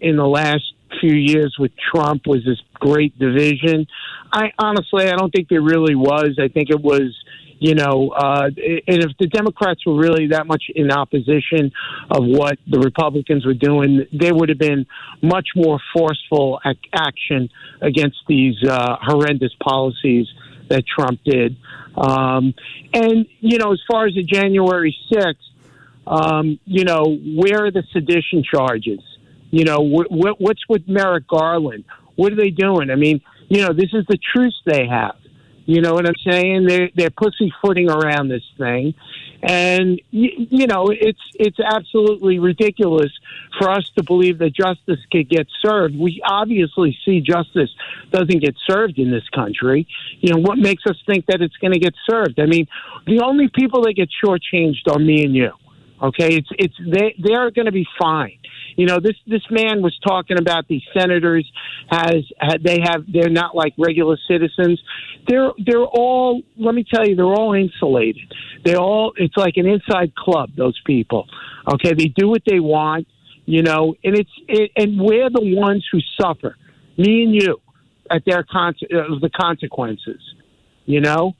[0.00, 0.64] in the last
[1.00, 3.86] few years with Trump was this great division.
[4.32, 6.38] I honestly, I don't think there really was.
[6.40, 7.16] I think it was,
[7.60, 11.70] you know, uh, and if the Democrats were really that much in opposition
[12.10, 14.86] of what the Republicans were doing, there would have been
[15.22, 17.50] much more forceful ac- action
[17.80, 20.26] against these uh, horrendous policies
[20.70, 21.56] that Trump did.
[21.96, 22.54] Um,
[22.94, 25.46] and, you know, as far as the January 6th,
[26.06, 27.04] Um, you know,
[27.40, 29.02] where are the sedition charges?
[29.58, 31.84] You know, wh- wh- what's with Merrick Garland?
[32.16, 32.90] What are they doing?
[32.90, 35.16] I mean, you know, this is the truce they have.
[35.70, 36.66] You know what I'm saying?
[36.66, 38.92] They're they're pussyfooting around this thing,
[39.40, 43.12] and you, you know it's it's absolutely ridiculous
[43.56, 45.96] for us to believe that justice could get served.
[45.96, 47.70] We obviously see justice
[48.10, 49.86] doesn't get served in this country.
[50.18, 52.40] You know what makes us think that it's going to get served?
[52.40, 52.66] I mean,
[53.06, 55.52] the only people that get shortchanged are me and you.
[56.02, 58.38] Okay, it's it's they they are going to be fine.
[58.76, 61.50] You know, this this man was talking about these senators
[61.90, 62.24] has
[62.62, 64.82] they have they're not like regular citizens.
[65.28, 68.32] They're they're all let me tell you they're all insulated.
[68.64, 70.50] They all it's like an inside club.
[70.56, 71.26] Those people,
[71.70, 73.06] okay, they do what they want.
[73.44, 76.56] You know, and it's it, and we're the ones who suffer.
[76.96, 77.60] Me and you
[78.10, 80.20] at their con- uh, the consequences.
[80.86, 81.34] You know,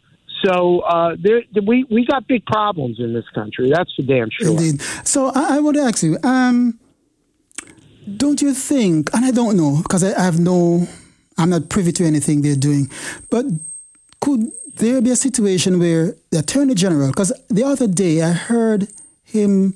[0.44, 3.70] so uh, there, we we got big problems in this country.
[3.70, 4.50] That's for damn sure.
[4.50, 4.82] Indeed.
[5.04, 6.78] So I, I want to ask you, um,
[8.16, 9.10] don't you think?
[9.14, 10.86] And I don't know because I, I have no,
[11.38, 12.90] I'm not privy to anything they're doing.
[13.30, 13.46] But
[14.20, 17.08] could there be a situation where the attorney general?
[17.08, 18.88] Because the other day I heard
[19.22, 19.74] him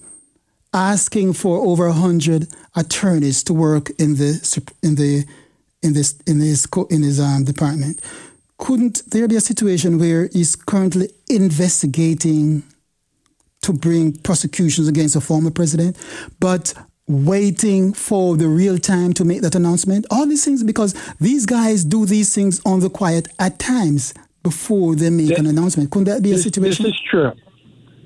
[0.73, 5.25] asking for over hundred attorneys to work in the in the
[5.83, 8.01] in this in his in his um, department
[8.59, 12.63] couldn't there be a situation where he's currently investigating
[13.63, 15.97] to bring prosecutions against a former president,
[16.39, 16.75] but
[17.07, 20.07] waiting for the real time to make that announcement?
[20.11, 24.95] All these things because these guys do these things on the quiet at times before
[24.95, 25.91] they make an announcement.
[25.91, 26.85] Couldn't that be this, a situation?
[26.85, 27.33] This is true.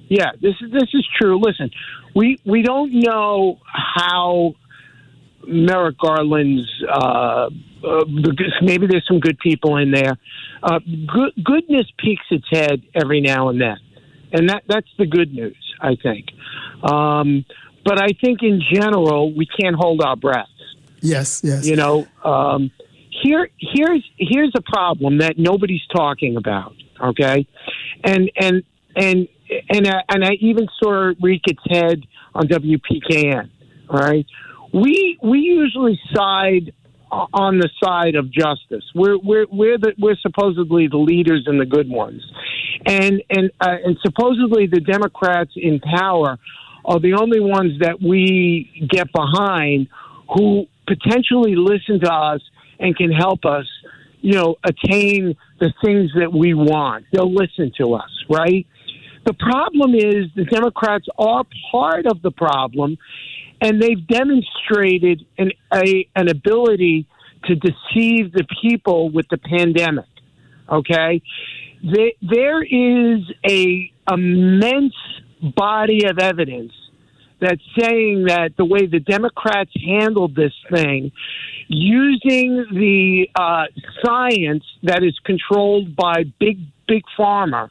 [0.09, 1.39] Yeah, this is this is true.
[1.39, 1.71] Listen,
[2.15, 4.55] we we don't know how
[5.47, 7.51] Merrick Garland's uh,
[7.85, 8.05] uh,
[8.63, 10.17] maybe there's some good people in there.
[10.63, 13.79] Uh, good, goodness peeks its head every now and then,
[14.33, 16.27] and that that's the good news, I think.
[16.83, 17.45] Um,
[17.85, 20.51] but I think in general we can't hold our breaths.
[21.01, 21.67] Yes, yes.
[21.67, 22.71] You know, um,
[23.23, 26.75] here here's here's a problem that nobody's talking about.
[27.01, 27.47] Okay,
[28.05, 28.63] and and
[28.97, 29.29] and
[29.71, 32.05] and I, and I even saw it reek its head
[32.35, 33.51] on WPKN.
[33.89, 34.27] All right,
[34.73, 36.73] we we usually side
[37.11, 38.85] on the side of justice.
[38.95, 42.23] We're we're we're the, we're supposedly the leaders and the good ones,
[42.87, 46.39] and and uh, and supposedly the Democrats in power
[46.85, 49.89] are the only ones that we get behind
[50.35, 52.41] who potentially listen to us
[52.81, 53.67] and can help us,
[54.21, 57.05] you know, attain the things that we want.
[57.13, 58.67] They'll listen to us, right?
[59.27, 62.97] The problem is the Democrats are part of the problem,
[63.61, 67.07] and they've demonstrated an a, an ability
[67.45, 70.07] to deceive the people with the pandemic.
[70.71, 71.23] Okay,
[71.83, 74.95] there is a immense
[75.57, 76.73] body of evidence
[77.41, 81.13] that's saying that the way the Democrats handled this thing,
[81.69, 83.65] using the uh,
[84.05, 87.71] science that is controlled by big big pharma,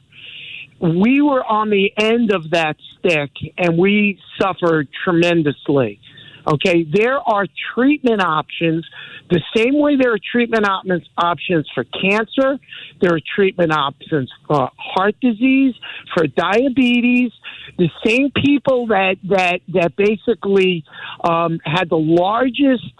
[0.80, 6.00] we were on the end of that stick and we suffered tremendously.
[6.46, 8.84] Okay, there are treatment options
[9.30, 10.86] the same way there are treatment op-
[11.18, 12.58] options for cancer,
[13.00, 15.74] there are treatment options for heart disease,
[16.14, 17.30] for diabetes.
[17.76, 20.84] The same people that that that basically
[21.22, 22.90] um, had the largest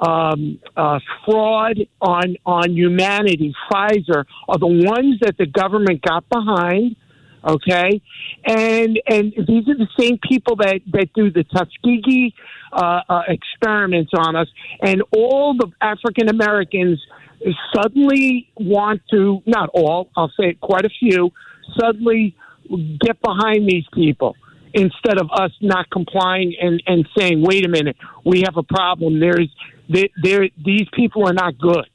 [0.00, 6.96] um, uh, fraud on on humanity, Pfizer, are the ones that the government got behind
[7.48, 8.00] okay
[8.44, 12.34] and and these are the same people that that do the tuskegee
[12.72, 14.48] uh, uh, experiments on us
[14.82, 17.00] and all the african americans
[17.74, 21.30] suddenly want to not all i'll say it, quite a few
[21.78, 22.36] suddenly
[23.00, 24.36] get behind these people
[24.74, 29.20] instead of us not complying and and saying wait a minute we have a problem
[29.20, 29.48] there's
[29.88, 31.86] there, there these people are not good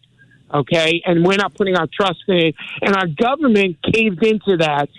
[0.53, 1.01] okay?
[1.05, 2.55] And we're not putting our trust in it.
[2.81, 4.89] And our government caved into that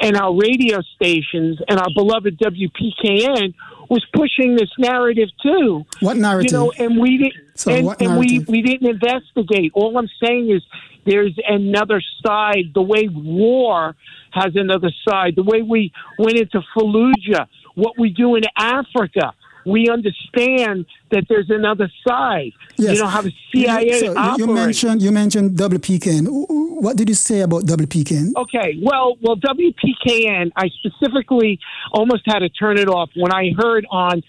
[0.00, 3.54] and our radio stations and our beloved WPKN
[3.88, 5.84] was pushing this narrative too.
[6.00, 6.52] What narrative?
[6.52, 7.58] You know, and we didn't.
[7.58, 9.72] So and, and we we didn't investigate.
[9.74, 10.62] All I'm saying is
[11.04, 12.72] there's another side.
[12.74, 13.94] The way war
[14.30, 15.34] has another side.
[15.36, 17.46] The way we went into Fallujah.
[17.74, 19.32] What we do in Africa
[19.64, 22.52] we understand that there's another side.
[22.76, 22.94] Yes.
[22.96, 24.38] You know how the CIA so operates.
[24.38, 26.26] you mentioned you mentioned WPKN.
[26.48, 28.32] What did you say about WPKN?
[28.36, 31.60] Okay, well, well, WPKN, I specifically
[31.92, 34.22] almost had to turn it off when I heard on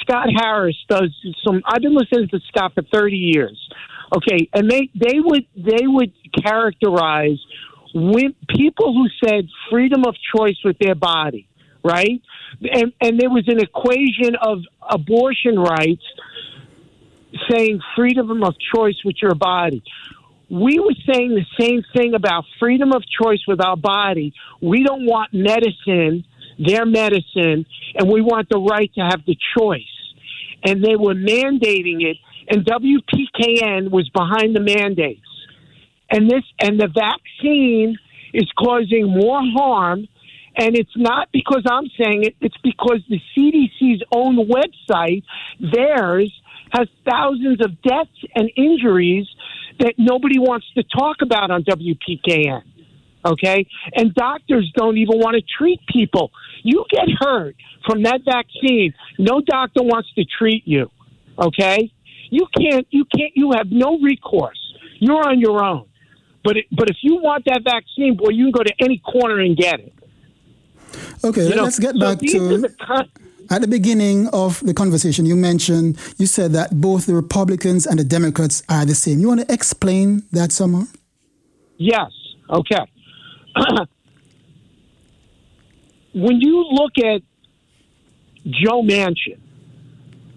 [0.00, 1.14] Scott Harris does
[1.44, 1.62] some.
[1.66, 3.58] I've been listening to Scott for thirty years.
[4.16, 6.12] Okay, and they they would they would
[6.44, 7.38] characterize
[7.94, 11.46] when people who said freedom of choice with their body.
[11.84, 12.20] Right?
[12.60, 14.58] And and there was an equation of
[14.88, 16.02] abortion rights
[17.50, 19.82] saying freedom of choice with your body.
[20.50, 24.34] We were saying the same thing about freedom of choice with our body.
[24.60, 26.24] We don't want medicine,
[26.58, 29.82] their medicine, and we want the right to have the choice.
[30.64, 32.16] And they were mandating it,
[32.48, 35.20] and WPKN was behind the mandates.
[36.10, 37.96] And this and the vaccine
[38.34, 40.08] is causing more harm
[40.56, 45.22] and it's not because I'm saying it, it's because the CDC's own website,
[45.60, 46.32] theirs,
[46.72, 49.26] has thousands of deaths and injuries
[49.78, 52.62] that nobody wants to talk about on WPKN.
[53.24, 53.66] Okay?
[53.94, 56.30] And doctors don't even want to treat people.
[56.62, 60.90] You get hurt from that vaccine, no doctor wants to treat you.
[61.38, 61.92] Okay?
[62.30, 64.58] You can't, you can't, you have no recourse.
[65.00, 65.86] You're on your own.
[66.44, 69.40] But, it, but if you want that vaccine, boy, you can go to any corner
[69.40, 69.92] and get it.
[71.22, 73.06] Okay, you let's know, get back so to.
[73.52, 77.98] At the beginning of the conversation, you mentioned, you said that both the Republicans and
[77.98, 79.18] the Democrats are the same.
[79.18, 80.86] You want to explain that some more?
[81.76, 82.12] Yes.
[82.48, 82.86] Okay.
[86.14, 87.22] when you look at
[88.46, 89.40] Joe Manchin,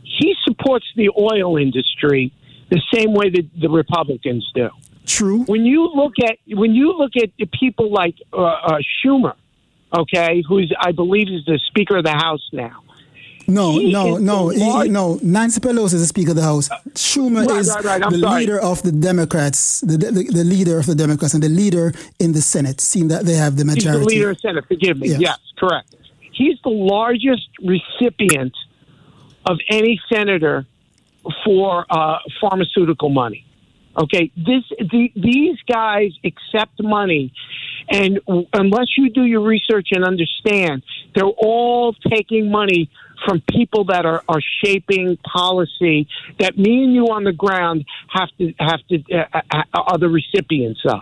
[0.03, 2.33] he supports the oil industry
[2.69, 4.69] the same way that the Republicans do.
[5.05, 5.43] True.
[5.43, 9.35] When you look at when you look at people like uh, uh, Schumer,
[9.93, 12.83] okay, who's I believe is the Speaker of the House now.
[13.45, 15.19] No, he no, no, he, no.
[15.21, 16.69] Nancy Pelosi is the Speaker of the House.
[16.93, 18.09] Schumer right, is right, right.
[18.09, 18.39] the sorry.
[18.39, 22.31] leader of the Democrats, the, the, the leader of the Democrats, and the leader in
[22.31, 22.79] the Senate.
[22.79, 23.99] Seeing that they have the majority.
[23.99, 24.65] He's the leader of the Senate.
[24.67, 25.09] Forgive me.
[25.09, 25.93] Yes, yes correct.
[26.31, 28.55] He's the largest recipient
[29.45, 30.65] of any senator
[31.43, 33.45] for uh, pharmaceutical money.
[33.95, 37.31] Okay, this the, these guys accept money,
[37.89, 38.19] and
[38.53, 40.81] unless you do your research and understand,
[41.13, 42.89] they're all taking money
[43.25, 46.07] from people that are, are shaping policy
[46.39, 49.97] that me and you on the ground have to have to uh, uh, uh, are
[49.97, 51.01] the recipients of.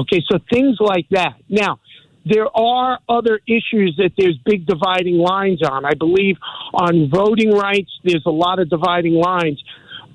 [0.00, 1.36] Okay, so things like that.
[1.48, 1.78] Now,
[2.24, 5.84] there are other issues that there's big dividing lines on.
[5.84, 6.36] I believe
[6.74, 9.62] on voting rights, there's a lot of dividing lines.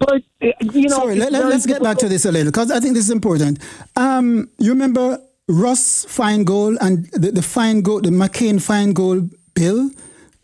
[0.01, 2.79] But uh, you know, sorry, let, us get back to this a little because I
[2.79, 3.59] think this is important.
[3.95, 9.91] Um, you remember Russ Feingold and the, the Feingold, the McCain Feingold bill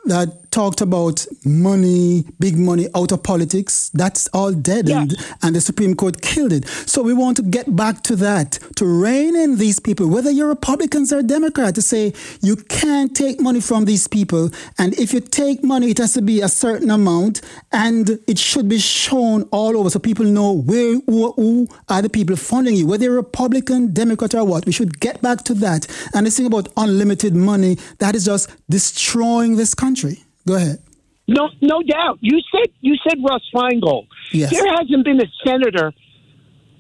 [0.06, 3.92] that talked about money, big money out of politics.
[3.94, 4.98] That's all dead, yes.
[4.98, 6.68] and, and the Supreme Court killed it.
[6.68, 10.48] So we want to get back to that, to rein in these people, whether you're
[10.48, 14.50] Republicans or Democrats, to say you can't take money from these people.
[14.80, 17.42] And if you take money, it has to be a certain amount,
[17.72, 22.10] and it should be shown all over so people know where who, who are the
[22.10, 24.66] people funding you, whether you're Republican, Democrat, or what.
[24.66, 25.86] We should get back to that.
[26.16, 30.24] And this thing about unlimited money, that is just destroying this country.
[30.48, 30.82] Go ahead.
[31.28, 32.20] No, no doubt.
[32.22, 34.08] You said you said Russ Feingold.
[34.32, 34.52] Yes.
[34.52, 35.92] There hasn't been a senator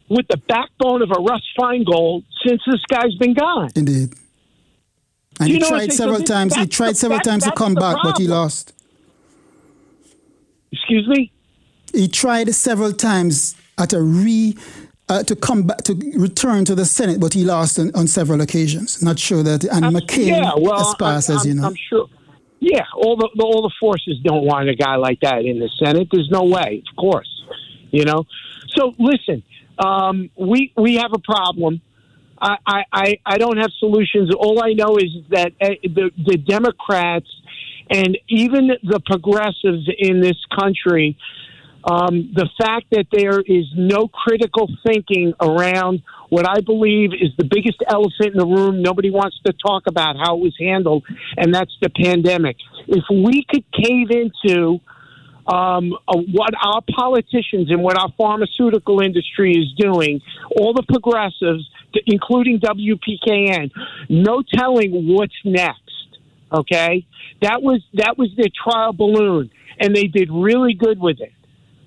[0.09, 3.69] with the backbone of a Russ Feingold since this guy's been gone.
[3.75, 4.13] Indeed.
[5.39, 6.55] And he tried several times.
[6.55, 8.13] He tried several times to come back, problem.
[8.13, 8.73] but he lost.
[10.71, 11.31] Excuse me.
[11.93, 14.57] He tried several times at a re
[15.09, 18.41] uh, to come back to return to the Senate, but he lost on, on several
[18.41, 19.01] occasions.
[19.03, 21.67] Not sure that and McCain yeah, well, passed, I'm, as you know.
[21.67, 22.07] I'm sure.
[22.69, 25.69] Yeah, all the, the all the forces don't want a guy like that in the
[25.81, 26.09] Senate.
[26.11, 27.31] There's no way, of course,
[27.91, 28.25] you know.
[28.75, 29.41] So listen,
[29.79, 31.79] um, we we have a problem.
[32.39, 34.29] I, I, I don't have solutions.
[34.37, 37.29] All I know is that uh, the the Democrats
[37.89, 41.17] and even the progressives in this country
[41.83, 47.45] um, the fact that there is no critical thinking around what I believe is the
[47.45, 48.81] biggest elephant in the room.
[48.81, 51.05] Nobody wants to talk about how it was handled,
[51.37, 52.57] and that's the pandemic.
[52.87, 54.79] If we could cave into
[55.47, 60.21] um, uh, what our politicians and what our pharmaceutical industry is doing,
[60.59, 61.69] all the progressives,
[62.05, 63.71] including WPKN,
[64.09, 65.81] no telling what's next.
[66.51, 67.05] Okay,
[67.41, 69.49] that was that was their trial balloon,
[69.79, 71.33] and they did really good with it.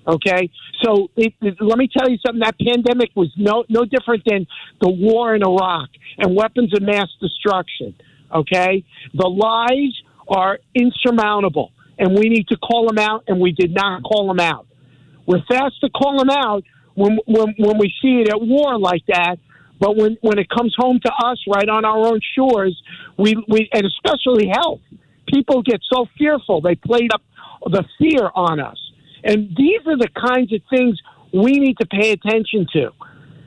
[0.07, 0.49] Okay,
[0.81, 2.39] so it, it, let me tell you something.
[2.39, 4.47] That pandemic was no no different than
[4.81, 7.93] the war in Iraq and weapons of mass destruction.
[8.33, 8.83] Okay,
[9.13, 9.93] the lies
[10.27, 14.39] are insurmountable, and we need to call them out, and we did not call them
[14.39, 14.65] out.
[15.27, 16.63] We're fast to call them out
[16.95, 19.37] when when when we see it at war like that.
[19.79, 22.79] But when, when it comes home to us, right on our own shores,
[23.17, 24.81] we, we and especially health,
[25.27, 26.61] people get so fearful.
[26.61, 27.23] They played up
[27.65, 28.77] the fear on us.
[29.23, 30.99] And these are the kinds of things
[31.33, 32.91] we need to pay attention to.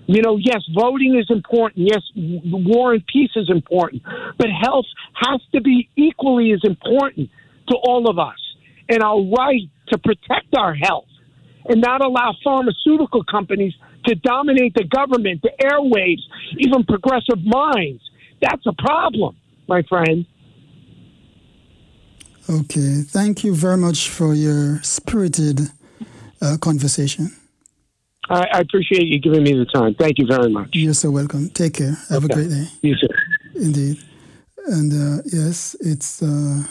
[0.06, 1.88] You know, yes, voting is important.
[1.90, 4.02] Yes, war and peace is important.
[4.38, 7.30] But health has to be equally as important
[7.68, 8.36] to all of us.
[8.88, 11.06] And our right to protect our health
[11.66, 13.72] and not allow pharmaceutical companies
[14.06, 16.20] to dominate the government, the airwaves,
[16.58, 18.02] even progressive minds.
[18.42, 20.26] That's a problem, my friend.
[22.48, 23.02] Okay.
[23.02, 25.70] Thank you very much for your spirited
[26.42, 27.34] uh, conversation.
[28.28, 29.94] I, I, appreciate you giving me the time.
[29.94, 30.70] Thank you very much.
[30.72, 31.50] You're so welcome.
[31.50, 31.96] Take care.
[32.08, 32.32] Have okay.
[32.32, 32.66] a great day.
[32.82, 33.08] You too.
[33.54, 33.98] Indeed.
[34.66, 36.64] And uh, yes, it's uh,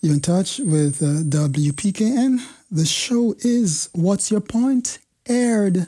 [0.00, 2.38] you're in touch with uh, WPKN.
[2.70, 4.98] The show is What's Your Point?
[5.28, 5.86] aired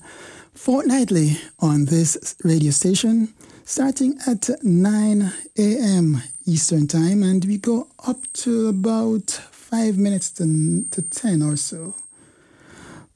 [0.54, 6.22] fortnightly on this radio station starting at 9 a.m.
[6.46, 11.94] Eastern Time, and we go up to about five minutes to, to 10 or so.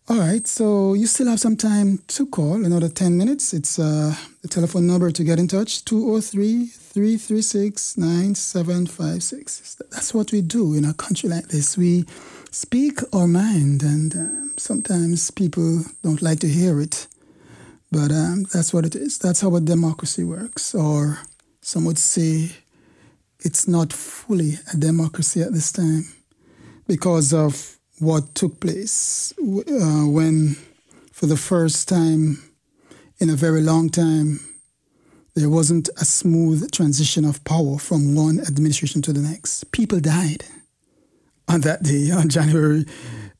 [0.08, 3.52] All right, so you still have some time to call, another 10 minutes.
[3.52, 9.82] It's uh, the telephone number to get in touch 203 336 9756.
[9.90, 11.76] That's what we do in a country like this.
[11.76, 12.04] We
[12.52, 17.08] speak our mind, and uh, sometimes people don't like to hear it.
[17.90, 19.18] But um, that's what it is.
[19.18, 20.72] That's how a democracy works.
[20.72, 21.18] Or
[21.62, 22.52] some would say
[23.40, 26.04] it's not fully a democracy at this time
[26.86, 30.56] because of what took place uh, when,
[31.12, 32.38] for the first time
[33.18, 34.40] in a very long time,
[35.34, 39.72] there wasn't a smooth transition of power from one administration to the next.
[39.72, 40.44] People died
[41.48, 42.84] on that day, on January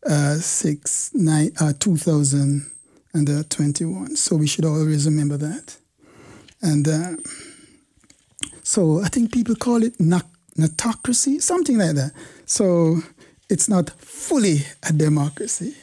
[0.07, 4.17] uh, 6, nine, uh, 2021.
[4.17, 5.77] So we should always remember that.
[6.63, 7.17] And uh,
[8.67, 12.11] so I think people call it anocracy, something like that.
[12.47, 12.99] So
[13.49, 15.77] it's not fully a democracy.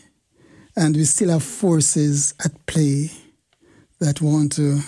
[0.75, 3.09] And we still have forces at play
[3.99, 4.81] that want to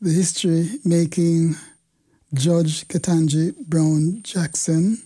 [0.00, 1.56] the history making
[2.32, 5.02] Judge Ketanji Brown Jackson.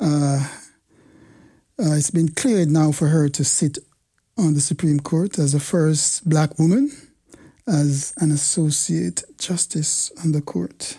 [0.00, 0.44] Uh,
[1.78, 3.78] uh, it's been cleared now for her to sit
[4.36, 6.90] on the Supreme Court as the first black woman
[7.66, 10.98] as an associate justice on the court.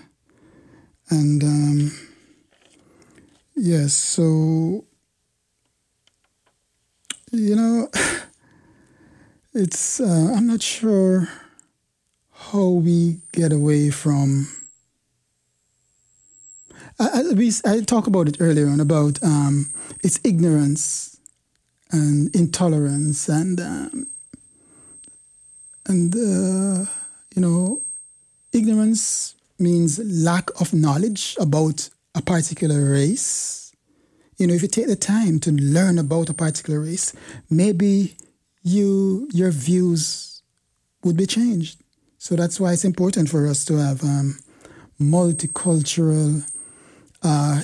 [1.09, 1.91] And um,
[3.55, 4.85] yes, so,
[7.31, 7.89] you know,
[9.53, 11.29] it's uh, I'm not sure
[12.31, 14.47] how we get away from.
[16.99, 19.71] I, I, we, I talked about it earlier on about um,
[20.03, 21.17] it's ignorance
[21.91, 24.07] and intolerance and um,
[25.87, 26.89] and uh,
[27.35, 27.81] you know
[28.53, 33.71] ignorance means lack of knowledge about a particular race.
[34.37, 37.13] You know, if you take the time to learn about a particular race,
[37.49, 38.15] maybe
[38.63, 40.41] you your views
[41.03, 41.81] would be changed.
[42.17, 44.39] So that's why it's important for us to have um,
[44.99, 46.43] multicultural
[47.23, 47.61] uh,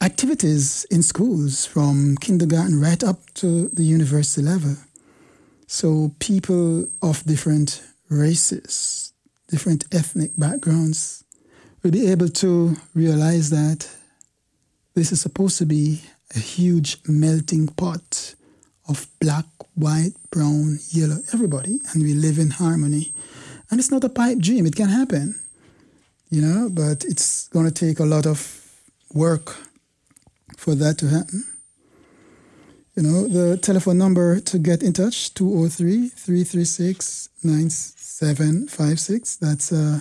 [0.00, 4.76] activities in schools from kindergarten right up to the university level.
[5.70, 9.12] So people of different races,
[9.48, 11.24] different ethnic backgrounds
[11.82, 13.86] will be able to realize that
[14.94, 16.00] this is supposed to be
[16.34, 18.34] a huge melting pot
[18.88, 19.44] of black,
[19.74, 23.12] white, brown, yellow, everybody, and we live in harmony.
[23.70, 25.38] And it's not a pipe dream, it can happen,
[26.30, 28.72] you know, but it's going to take a lot of
[29.12, 29.54] work
[30.56, 31.44] for that to happen.
[32.98, 39.36] You know, the telephone number to get in touch, 203 336 9756.
[39.36, 40.00] That's uh,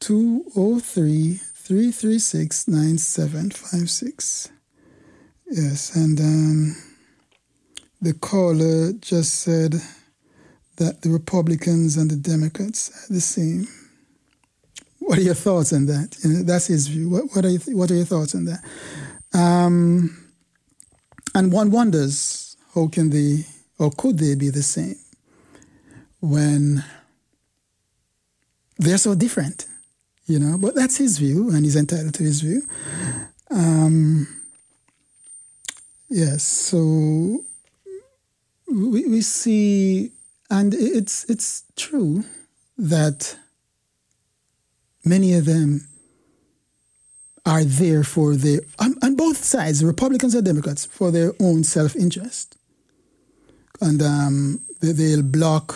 [0.00, 4.50] 203 336 9756.
[5.50, 6.76] Yes, and um,
[8.02, 9.76] the caller just said
[10.76, 13.66] that the Republicans and the Democrats are the same.
[14.98, 16.14] What are your thoughts on that?
[16.22, 17.08] You know, that's his view.
[17.08, 18.62] What, what, are you, what are your thoughts on that?
[19.32, 20.27] Um,
[21.34, 23.44] and one wonders how can they
[23.78, 24.96] or could they be the same
[26.20, 26.84] when
[28.78, 29.66] they're so different,
[30.26, 30.58] you know?
[30.58, 32.62] But that's his view, and he's entitled to his view.
[33.50, 34.26] Um,
[36.08, 37.44] yes, so
[38.70, 40.12] we, we see,
[40.50, 42.24] and it's it's true
[42.76, 43.36] that
[45.04, 45.88] many of them
[47.48, 51.96] are there for their, on, on both sides, Republicans and Democrats, for their own self
[51.96, 52.58] interest.
[53.80, 55.74] And um, they, they'll block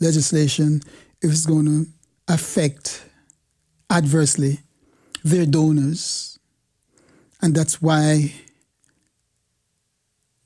[0.00, 0.80] legislation
[1.22, 1.86] if it's going to
[2.26, 3.04] affect
[3.88, 4.58] adversely
[5.22, 6.40] their donors.
[7.40, 8.32] And that's why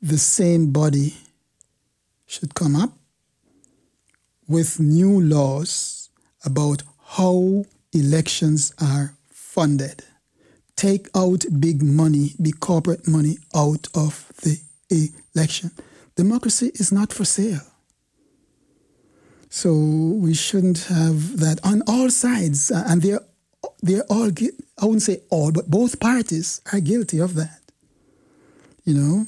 [0.03, 1.15] the same body
[2.27, 2.91] should come up
[4.47, 6.11] with new laws
[6.45, 9.15] about how elections are
[9.55, 10.05] funded.
[10.77, 14.59] Take out big money, big corporate money out of the
[15.35, 15.71] election.
[16.17, 17.67] Democracy is not for sale.
[19.49, 22.73] So we shouldn't have that on all sides.
[22.73, 23.21] Uh, and they're,
[23.83, 24.31] they're all,
[24.81, 27.61] I wouldn't say all, but both parties are guilty of that.
[28.85, 29.27] You know?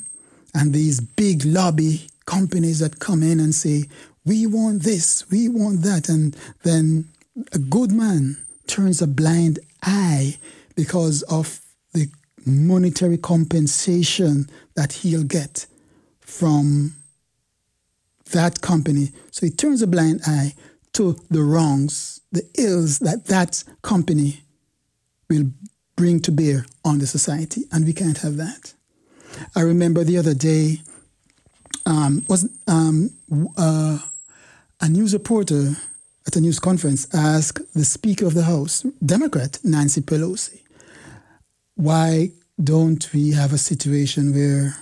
[0.52, 3.84] And these big lobby companies that come in and say,
[4.24, 6.08] we want this, we want that.
[6.08, 7.04] And then
[7.52, 10.36] a good man turns a blind eye
[10.74, 11.60] because of
[11.92, 12.08] the
[12.44, 15.66] monetary compensation that he'll get
[16.20, 16.94] from
[18.32, 19.12] that company.
[19.30, 20.54] So he turns a blind eye
[20.94, 24.42] to the wrongs, the ills that that company
[25.28, 25.50] will
[25.96, 27.64] bring to bear on the society.
[27.72, 28.74] And we can't have that.
[29.54, 30.80] I remember the other day,
[31.84, 33.10] um, was um,
[33.56, 33.98] uh,
[34.80, 35.76] a news reporter
[36.26, 40.60] at a news conference asked the Speaker of the House, Democrat Nancy Pelosi,
[41.76, 42.30] why
[42.62, 44.76] don't we have a situation where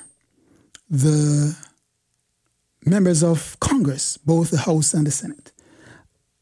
[0.89, 1.57] the
[2.87, 5.53] members of Congress, both the House and the Senate,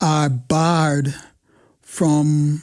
[0.00, 1.14] are barred
[1.80, 2.62] from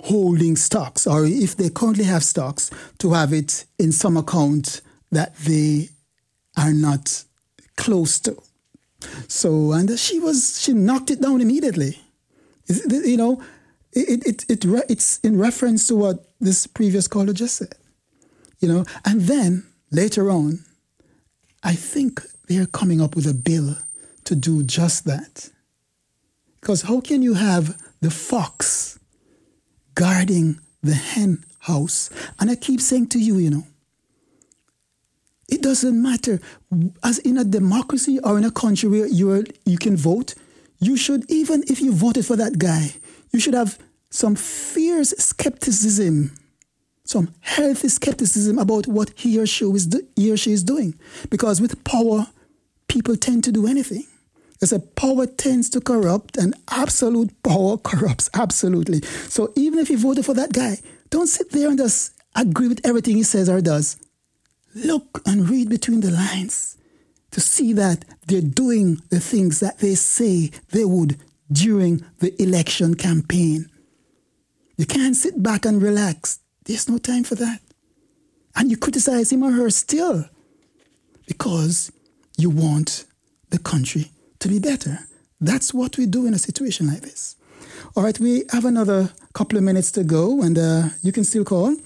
[0.00, 4.80] holding stocks, or if they currently have stocks, to have it in some account
[5.10, 5.88] that they
[6.56, 7.24] are not
[7.76, 8.40] close to.
[9.28, 12.00] So, and she was, she knocked it down immediately.
[12.68, 13.42] You know,
[13.92, 17.74] it, it, it, it's in reference to what this previous caller just said.
[18.60, 20.64] You know, and then later on,
[21.62, 23.76] I think they're coming up with a bill
[24.24, 25.50] to do just that.
[26.60, 28.98] Because how can you have the fox
[29.94, 32.10] guarding the hen house?
[32.40, 33.66] And I keep saying to you, you know,
[35.48, 36.40] it doesn't matter.
[37.02, 40.34] As in a democracy or in a country where you you can vote,
[40.80, 42.94] you should even if you voted for that guy,
[43.32, 43.78] you should have
[44.10, 46.32] some fierce skepticism,
[47.04, 50.94] some healthy skepticism about what he or she is do, he or she is doing,
[51.30, 52.26] because with power,
[52.88, 54.04] people tend to do anything.
[54.62, 59.02] As a power tends to corrupt, and absolute power corrupts absolutely.
[59.28, 60.78] So even if you voted for that guy,
[61.10, 63.96] don't sit there and just agree with everything he says or does
[64.74, 66.76] look and read between the lines
[67.30, 71.18] to see that they're doing the things that they say they would
[71.50, 73.68] during the election campaign.
[74.76, 76.40] You can't sit back and relax.
[76.64, 77.60] There's no time for that.
[78.56, 80.28] And you criticize him or her still
[81.26, 81.90] because
[82.36, 83.04] you want
[83.50, 84.10] the country
[84.40, 85.00] to be better.
[85.40, 87.36] That's what we do in a situation like this.
[87.96, 91.44] All right, we have another couple of minutes to go, and uh, you can still
[91.44, 91.76] call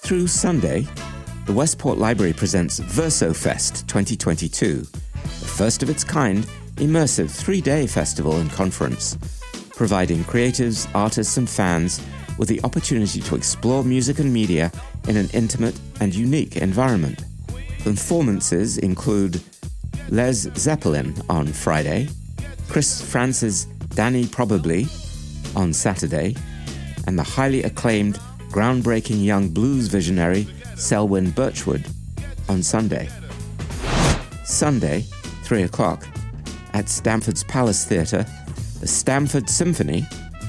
[0.00, 0.86] Through Sunday,
[1.48, 4.90] the Westport Library presents VersoFest 2022, the
[5.30, 6.44] first of its kind
[6.76, 9.16] immersive three day festival and conference,
[9.70, 12.04] providing creatives, artists, and fans
[12.36, 14.70] with the opportunity to explore music and media
[15.08, 17.24] in an intimate and unique environment.
[17.78, 19.40] Performances include
[20.10, 22.08] Les Zeppelin on Friday,
[22.68, 24.86] Chris France's Danny Probably
[25.56, 26.36] on Saturday,
[27.06, 28.16] and the highly acclaimed
[28.50, 30.46] groundbreaking young blues visionary
[30.78, 31.84] Selwyn Birchwood
[32.48, 33.08] on Sunday.
[34.44, 35.00] Sunday,
[35.42, 36.06] 3 o'clock,
[36.72, 38.24] at Stamford's Palace Theatre,
[38.80, 40.06] the Stamford Symphony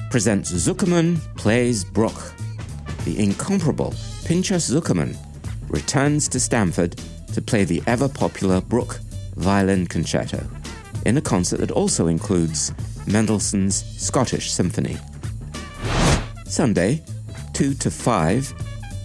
[0.08, 2.32] presents Zukerman Plays Bruch.
[3.04, 3.92] The incomparable
[4.24, 5.16] Pinchas Zukerman
[5.68, 7.00] returns to Stamford
[7.32, 8.98] to play the ever popular Bruch
[9.34, 10.46] Violin Concerto
[11.06, 12.72] in a concert that also includes
[13.06, 14.96] Mendelssohn's Scottish Symphony.
[16.44, 17.02] Sunday,
[17.54, 18.54] 2 to 5,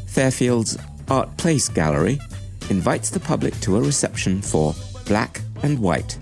[0.08, 0.78] Fairfield's
[1.10, 2.20] Art Place Gallery
[2.70, 4.74] invites the public to a reception for
[5.06, 6.18] Black and White,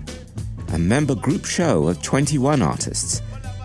[0.74, 3.22] a member group show of 21 artists,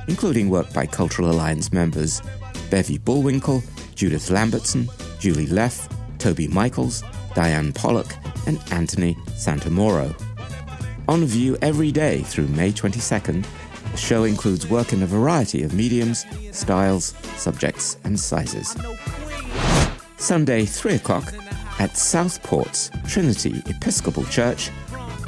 [0.08, 2.22] including work by Cultural Alliance members
[2.70, 3.62] Bevy Bullwinkle,
[3.96, 4.88] Judith Lambertson,
[5.20, 5.90] Julie Leff,
[6.20, 7.04] Toby Michaels,
[7.34, 8.16] Diane Pollock,
[8.48, 10.16] and Anthony Santamoro.
[11.10, 13.46] On view every day through May 22nd,
[13.92, 18.76] the show includes work in a variety of mediums, styles, subjects, and sizes.
[20.20, 21.34] Sunday, 3 o'clock,
[21.80, 24.70] at Southport's Trinity Episcopal Church,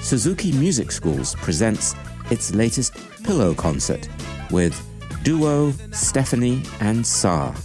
[0.02, 1.96] Suzuki Music Schools presents
[2.30, 4.10] its latest pillow concert
[4.52, 4.76] with
[5.24, 7.56] duo Stephanie and Saar.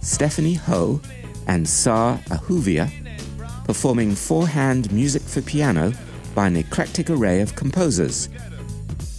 [0.00, 0.98] Stephanie Ho
[1.46, 2.90] and Saar Ahuvia
[3.66, 5.92] performing four-hand music for piano
[6.34, 8.30] by an eclectic array of composers.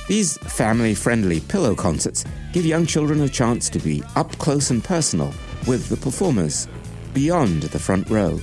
[0.08, 5.32] These family-friendly pillow concerts give young children a chance to be up close and personal
[5.68, 6.68] with the performers
[7.18, 8.40] beyond the front row,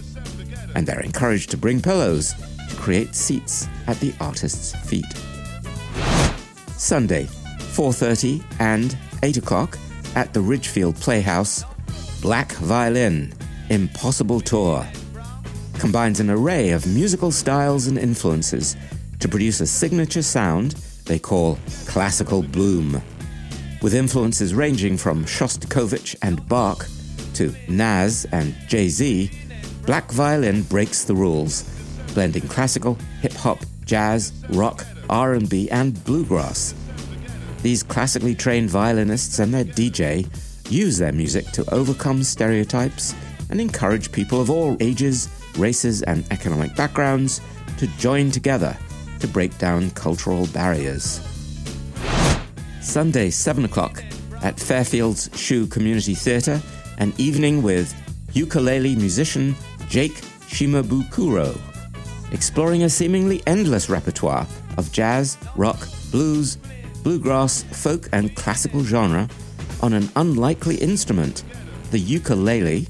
[0.74, 2.34] and they're encouraged to bring pillows
[2.68, 5.06] to create seats at the artist's feet.
[6.76, 7.28] Sunday,
[7.76, 9.78] 4:30 and 8 o'clock
[10.16, 11.62] at the Ridgefield Playhouse,
[12.20, 13.32] Black Violin
[13.70, 14.84] Impossible Tour
[15.78, 18.74] combines an array of musical styles and influences
[19.20, 20.72] to produce a signature sound
[21.04, 23.00] they call classical boom,
[23.82, 26.88] with influences ranging from Shostakovich and Bach
[27.34, 29.30] to Nas and Jay-Z,
[29.86, 31.62] Black Violin breaks the rules,
[32.14, 36.74] blending classical, hip hop, jazz, rock, R&B, and bluegrass.
[37.62, 40.28] These classically trained violinists and their DJ
[40.70, 43.14] use their music to overcome stereotypes
[43.50, 45.28] and encourage people of all ages,
[45.58, 47.40] races, and economic backgrounds
[47.78, 48.76] to join together
[49.20, 51.20] to break down cultural barriers.
[52.80, 54.02] Sunday, 7 o'clock,
[54.42, 56.60] at Fairfield's SHU Community Theatre,
[56.98, 57.94] an evening with
[58.32, 59.54] ukulele musician
[59.88, 60.14] Jake
[60.48, 61.58] Shimabukuro,
[62.32, 66.56] exploring a seemingly endless repertoire of jazz, rock, blues,
[67.02, 69.28] bluegrass, folk, and classical genre
[69.82, 71.44] on an unlikely instrument,
[71.90, 72.86] the ukulele.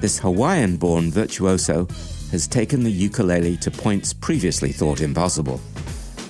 [0.00, 1.86] This Hawaiian born virtuoso
[2.30, 5.60] has taken the ukulele to points previously thought impossible.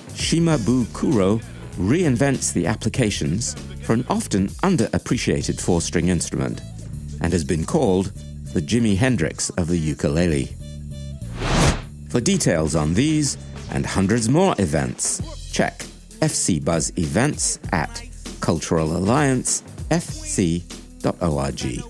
[0.09, 1.41] Shimabukuro
[1.77, 6.61] reinvents the applications for an often underappreciated four string instrument
[7.23, 8.11] and has been called
[8.53, 10.55] the Jimi Hendrix of the ukulele.
[12.09, 13.37] For details on these
[13.71, 15.79] and hundreds more events, check
[16.19, 18.03] FC Buzz events at
[18.39, 21.83] Cultural Alliance culturalalliancefc.org.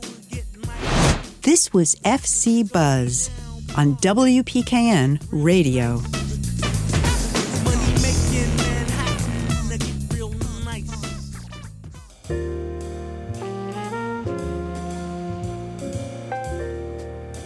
[1.41, 3.29] This was FC Buzz
[3.75, 6.22] on WPKN Radio.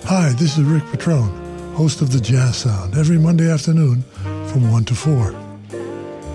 [0.08, 4.86] Hi, this is Rick Petrone, host of the Jazz Sound, every Monday afternoon from 1
[4.86, 5.34] to 4.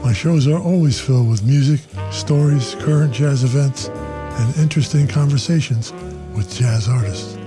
[0.05, 5.91] My shows are always filled with music, stories, current jazz events, and interesting conversations
[6.37, 7.39] with jazz artists.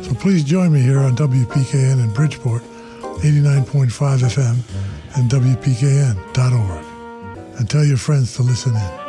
[0.00, 2.62] So please join me here on WPKN in Bridgeport,
[3.20, 4.56] 89.5 FM,
[5.18, 6.84] and WPKN.org.
[7.58, 9.05] And tell your friends to listen in.